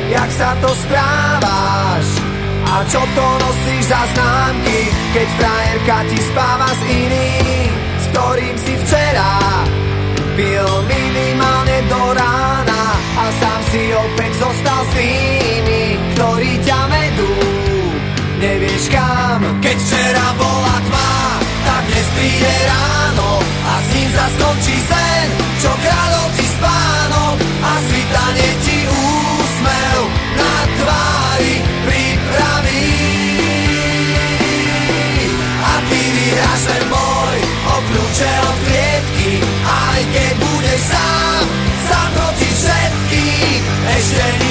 Jak 0.08 0.30
sa 0.32 0.50
to 0.64 0.70
správaš? 0.72 2.06
A 2.64 2.74
čo 2.88 3.02
to 3.04 3.26
nosíš 3.44 3.92
za 3.92 4.02
známky 4.16 4.88
Keď 5.12 5.28
frajerka 5.36 5.98
ti 6.08 6.18
spáva 6.32 6.70
s 6.72 6.82
iným 6.88 7.70
S 7.76 8.04
ktorým 8.16 8.56
si 8.56 8.74
včera 8.88 9.32
Pil 10.32 10.68
minimálne 10.88 11.78
do 11.92 12.02
rána 12.16 12.82
A 13.20 13.24
sám 13.36 13.60
si 13.68 13.82
opäť 13.92 14.32
zostal 14.40 14.80
s 14.80 14.92
tými 14.96 15.82
Ktorí 16.16 16.52
ťa 16.64 16.80
vedú 16.88 17.09
nevieš 18.40 18.88
kam. 18.88 19.40
Keď 19.60 19.76
včera 19.76 20.26
bola 20.40 20.76
tma, 20.88 21.12
tak 21.68 21.82
dnes 21.92 22.08
príde 22.16 22.54
ráno. 22.64 23.30
A 23.44 23.72
s 23.84 23.88
ním 23.92 24.10
sa 24.16 24.26
skončí 24.34 24.76
sen, 24.88 25.26
čo 25.60 25.70
kradol 25.70 26.28
ti 26.34 26.46
spánok 26.48 27.36
A 27.60 27.72
svitanie 27.86 28.50
ti 28.64 28.78
úsmev 28.88 30.00
na 30.40 30.54
tvári 30.80 31.54
pripraví. 31.84 32.88
A 35.60 35.72
ty 35.86 36.00
vyhráš 36.00 36.62
ten 36.64 36.84
boj 36.88 37.38
o 37.68 37.76
kľúče 37.84 38.32
od 38.48 38.58
klietky. 38.64 39.30
Aj 39.68 40.00
keď 40.16 40.32
budeš 40.40 40.80
sám, 40.88 41.44
sám 41.86 42.08
proti 42.16 42.48
všetkým 42.48 43.60
Ešte 44.00 44.24
nič 44.40 44.49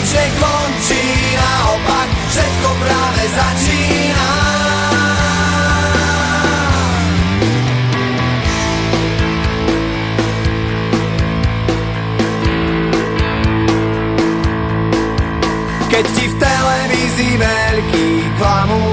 veľkí 17.38 18.07
klamú, 18.39 18.85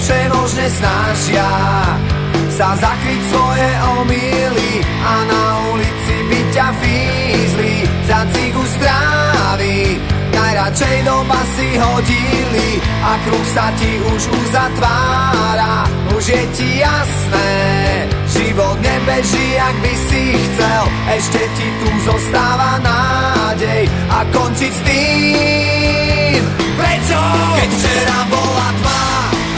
všemožne 0.00 0.66
snažia 0.72 1.50
sa 2.58 2.74
zakryť 2.74 3.20
svoje 3.30 3.68
omily 4.00 4.72
a 4.82 5.14
na 5.28 5.44
ulici 5.70 6.16
by 6.26 6.40
ťa 6.54 6.68
fízli 6.80 7.74
za 8.08 8.20
cigu 8.34 8.64
strávy. 8.66 10.00
Najradšej 10.58 11.06
do 11.06 11.22
basy 11.30 11.70
hodili 11.78 12.82
a 12.82 13.14
kruh 13.22 13.46
sa 13.54 13.70
ti 13.78 13.94
už 14.10 14.22
uzatvára. 14.26 15.86
Už 16.18 16.34
je 16.34 16.42
ti 16.50 16.82
jasné, 16.82 17.54
život 18.26 18.74
nebeží, 18.82 19.54
jak 19.54 19.74
by 19.78 19.94
si 20.10 20.34
chcel. 20.34 20.82
Ešte 21.14 21.42
ti 21.54 21.66
tu 21.78 21.88
zostáva 22.10 22.82
nádej 22.82 23.86
a 24.10 24.18
končiť 24.34 24.72
s 24.74 24.80
tým. 24.82 26.42
Prečo? 26.74 27.20
Keď 27.54 27.70
včera 27.78 28.18
bola 28.26 28.68
tma, 28.82 29.02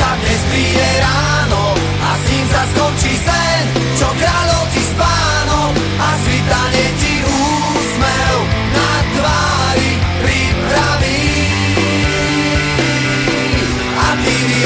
tak 0.05 0.17
dnes 0.21 0.43
príde 0.53 0.89
ráno 1.01 1.81
a 1.81 2.11
s 2.13 2.25
ním 2.29 2.47
sa 2.53 2.63
skončí 2.77 3.13
sen, 3.25 3.63
čo 3.97 4.09
kráľov 4.21 4.65
ti 4.77 4.83
spánok 4.85 5.73
a 5.81 6.09
svitanie 6.29 6.80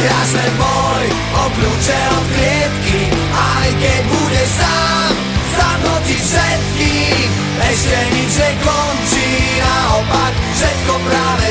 ty 0.05 0.11
vyhráš 0.11 0.31
ten 0.37 0.53
boj 0.61 1.05
o 1.33 1.45
kľúče 1.57 2.01
od 2.13 2.27
klietky, 2.37 3.01
aj 3.33 3.69
keď 3.81 4.01
budeš 4.05 4.51
sám, 4.61 5.13
zamnotiť 5.57 6.21
všetkým. 6.21 7.29
Ešte 7.65 7.99
nič 8.13 8.33
nekončí, 8.37 9.29
naopak 9.65 10.33
všetko 10.53 10.93
práve 11.09 11.44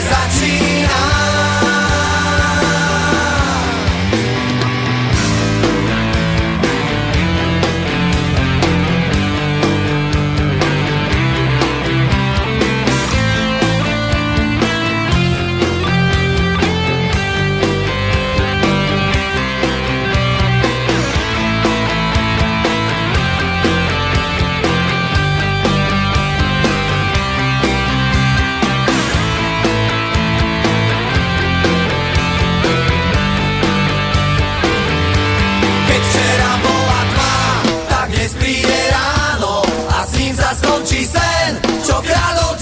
sen, 42.02 42.36
čo 42.38 42.53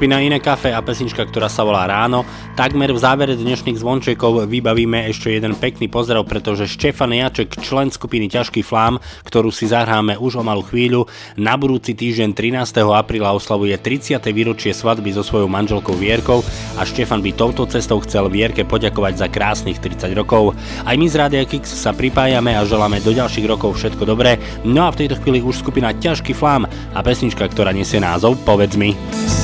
Skupina 0.00 0.16
Iné 0.24 0.40
kafe 0.40 0.72
a 0.72 0.80
pesnička, 0.80 1.28
ktorá 1.28 1.52
sa 1.52 1.60
volá 1.60 1.84
Ráno. 1.84 2.24
Takmer 2.60 2.92
v 2.92 3.00
závere 3.00 3.40
dnešných 3.40 3.80
zvončekov 3.80 4.44
vybavíme 4.44 5.08
ešte 5.08 5.32
jeden 5.32 5.56
pekný 5.56 5.88
pozdrav, 5.88 6.28
pretože 6.28 6.68
Štefan 6.68 7.08
Jaček, 7.16 7.56
člen 7.56 7.88
skupiny 7.88 8.28
Ťažký 8.28 8.60
flám, 8.60 9.00
ktorú 9.24 9.48
si 9.48 9.64
zahráme 9.64 10.20
už 10.20 10.36
o 10.36 10.42
malú 10.44 10.60
chvíľu, 10.68 11.08
na 11.40 11.56
budúci 11.56 11.96
týždeň 11.96 12.36
13. 12.36 12.84
apríla 12.84 13.32
oslavuje 13.32 13.72
30. 13.80 14.20
výročie 14.36 14.76
svadby 14.76 15.08
so 15.08 15.24
svojou 15.24 15.48
manželkou 15.48 15.96
Vierkou 15.96 16.44
a 16.76 16.84
Štefan 16.84 17.24
by 17.24 17.32
touto 17.32 17.64
cestou 17.64 17.96
chcel 18.04 18.28
Vierke 18.28 18.68
poďakovať 18.68 19.14
za 19.16 19.32
krásnych 19.32 19.80
30 19.80 20.12
rokov. 20.12 20.52
Aj 20.84 20.92
my 21.00 21.08
z 21.08 21.16
Rádia 21.16 21.48
Kix 21.48 21.64
sa 21.64 21.96
pripájame 21.96 22.60
a 22.60 22.68
želáme 22.68 23.00
do 23.00 23.16
ďalších 23.16 23.48
rokov 23.48 23.80
všetko 23.80 24.04
dobré. 24.04 24.36
No 24.68 24.84
a 24.84 24.92
v 24.92 25.08
tejto 25.08 25.16
chvíli 25.24 25.40
už 25.40 25.64
skupina 25.64 25.96
Ťažký 25.96 26.36
flám 26.36 26.68
a 26.68 27.00
pesnička, 27.00 27.48
ktorá 27.48 27.72
nesie 27.72 28.04
názov 28.04 28.36
Povedz 28.44 28.76
mi. 28.76 28.92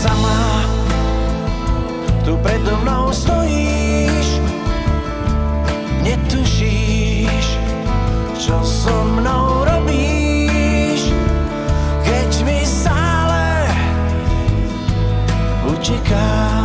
sama 0.05 0.56
Tu 2.27 2.36
predo 2.43 2.77
mnou 2.82 3.12
stojíš. 3.15 4.43
Netušíš 6.03 7.47
Čo 8.35 8.59
so 8.66 9.05
mnou 9.15 9.62
robíš. 9.62 11.15
Keď 12.03 12.31
mi 12.43 12.66
stále 12.66 13.70
Utekáš 15.70 16.56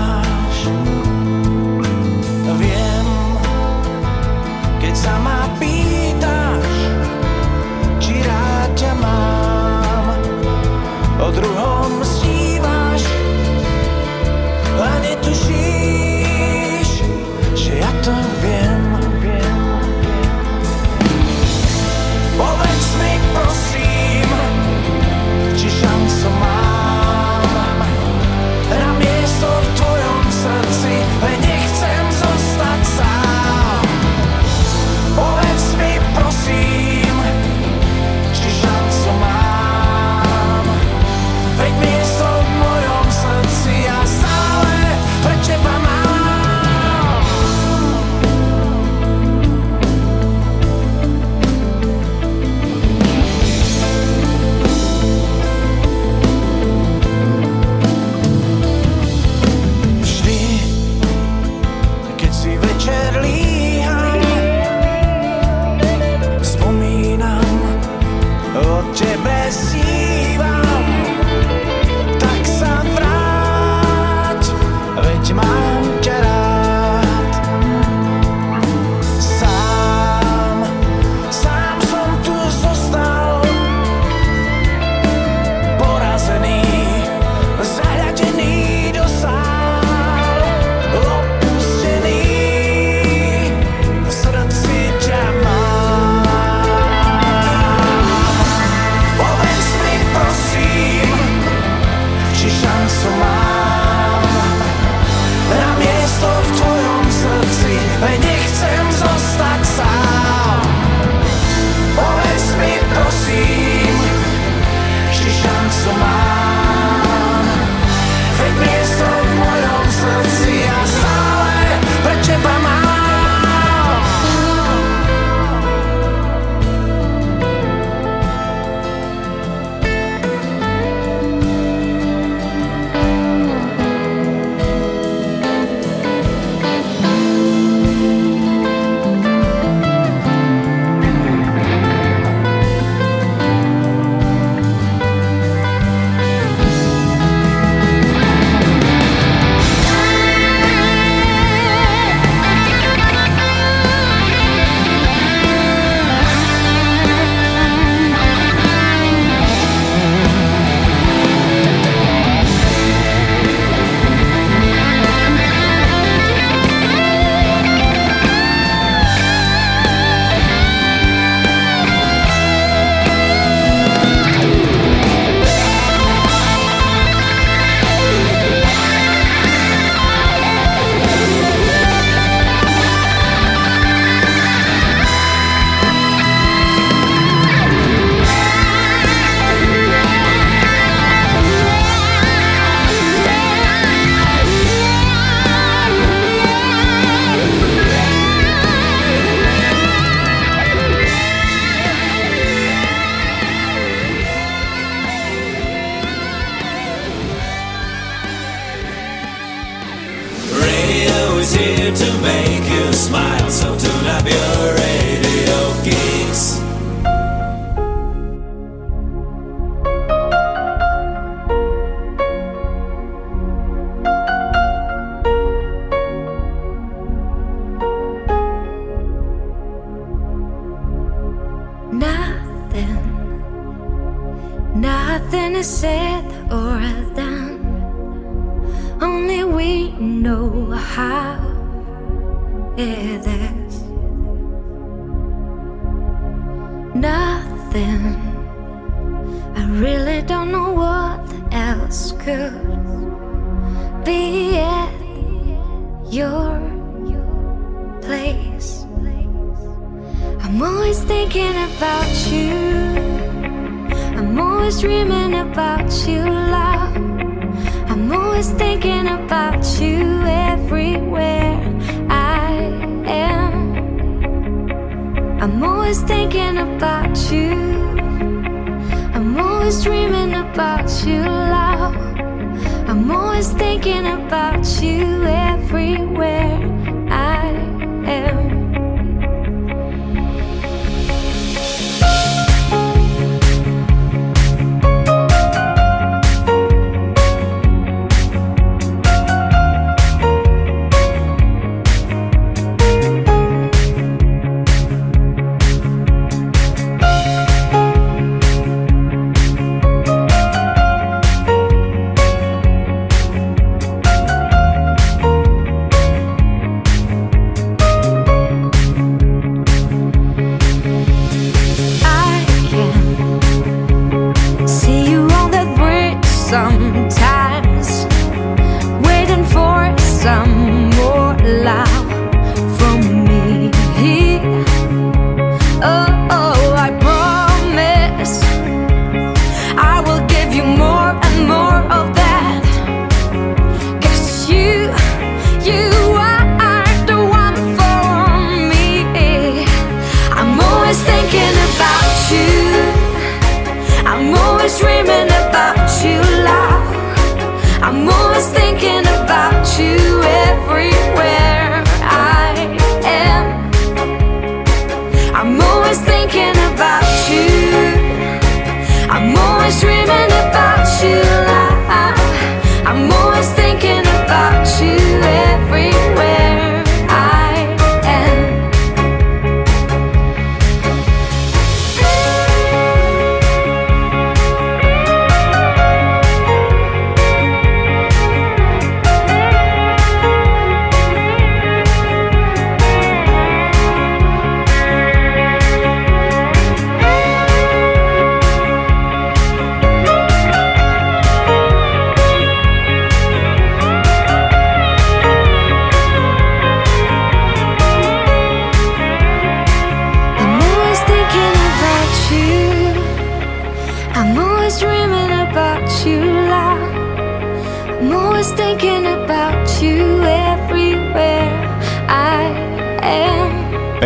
thinking 418.56 419.10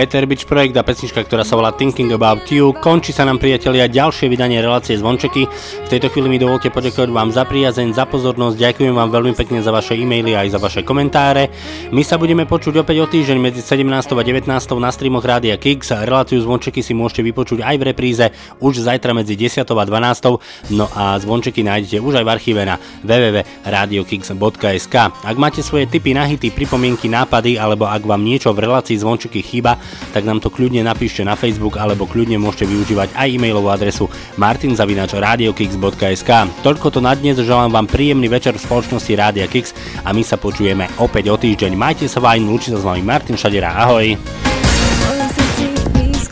Peter 0.05 0.29
Beach 0.29 0.45
projekt 0.45 0.77
a 0.77 0.85
pesnička, 0.85 1.25
ktorá 1.25 1.41
sa 1.41 1.57
volá 1.57 1.73
Thinking 1.73 2.13
About 2.13 2.45
You. 2.53 2.77
Končí 2.77 3.09
sa 3.09 3.25
nám 3.25 3.41
priatelia 3.41 3.89
ďalšie 3.89 4.29
vydanie 4.29 4.61
relácie 4.61 4.93
Zvončeky. 5.01 5.49
V 5.49 5.87
tejto 5.89 6.13
chvíli 6.13 6.29
mi 6.29 6.37
dovolte 6.37 6.69
poďakovať 6.69 7.09
vám 7.09 7.33
za 7.33 7.41
priazeň, 7.41 7.97
za 7.97 8.05
pozornosť. 8.05 8.53
Ďakujem 8.53 8.93
vám 8.93 9.09
veľmi 9.09 9.33
pekne 9.33 9.65
za 9.65 9.73
vaše 9.73 9.97
e-maily 9.97 10.37
aj 10.37 10.53
za 10.53 10.61
vaše 10.61 10.85
komentáre. 10.85 11.49
My 11.89 12.05
sa 12.05 12.21
budeme 12.21 12.45
počuť 12.45 12.85
opäť 12.85 13.01
o 13.01 13.09
týždeň 13.09 13.37
medzi 13.41 13.65
17. 13.65 13.81
a 14.13 14.21
19. 14.21 14.45
na 14.77 14.93
streamoch 14.93 15.25
Rádia 15.25 15.57
Kix. 15.57 15.89
Reláciu 15.89 16.37
Zvončeky 16.37 16.85
si 16.85 16.93
môžete 16.93 17.25
vypočuť 17.25 17.65
aj 17.65 17.73
v 17.73 17.83
repríze 17.89 18.29
už 18.61 18.85
zajtra 18.85 19.09
medzi 19.17 19.33
10. 19.33 19.65
a 19.65 19.85
12. 19.89 20.69
No 20.69 20.85
a 20.93 21.17
Zvončeky 21.17 21.65
nájdete 21.65 21.97
už 21.97 22.21
aj 22.21 22.25
v 22.25 22.29
archíve 22.29 22.61
na 22.61 22.77
www.radiokix.sk. 23.01 24.95
Ak 25.25 25.37
máte 25.41 25.65
svoje 25.65 25.89
tipy 25.89 26.13
na 26.13 26.29
hity, 26.29 26.53
pripomienky, 26.53 27.09
nápady 27.09 27.57
alebo 27.57 27.89
ak 27.89 28.05
vám 28.05 28.21
niečo 28.21 28.53
v 28.53 28.69
relácii 28.69 29.01
Zvončeky 29.01 29.41
chýba, 29.41 29.81
tak 30.13 30.23
nám 30.27 30.39
to 30.43 30.49
kľudne 30.53 30.83
napíšte 30.85 31.23
na 31.23 31.35
Facebook 31.35 31.77
alebo 31.81 32.07
kľudne 32.07 32.37
môžete 32.39 32.65
využívať 32.69 33.13
aj 33.15 33.27
e-mailovú 33.35 33.69
adresu 33.71 34.09
martinzavinačradiokix.sk 34.39 36.31
Toľko 36.61 36.87
to 36.91 36.99
na 37.01 37.15
dnes, 37.17 37.39
želám 37.39 37.71
vám 37.71 37.87
príjemný 37.89 38.27
večer 38.31 38.55
v 38.55 38.63
spoločnosti 38.63 39.11
Rádia 39.15 39.47
Kix 39.49 39.73
a 40.03 40.13
my 40.13 40.23
sa 40.23 40.37
počujeme 40.39 40.87
opäť 40.99 41.31
o 41.31 41.37
týždeň. 41.39 41.71
Majte 41.73 42.05
sa 42.11 42.19
fajn, 42.21 42.43
lúči 42.45 42.71
sa 42.71 42.79
s 42.79 42.85
vami 42.87 43.01
Martin 43.01 43.37
Šadera, 43.39 43.73
ahoj. 43.75 44.15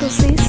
Si 0.04 0.43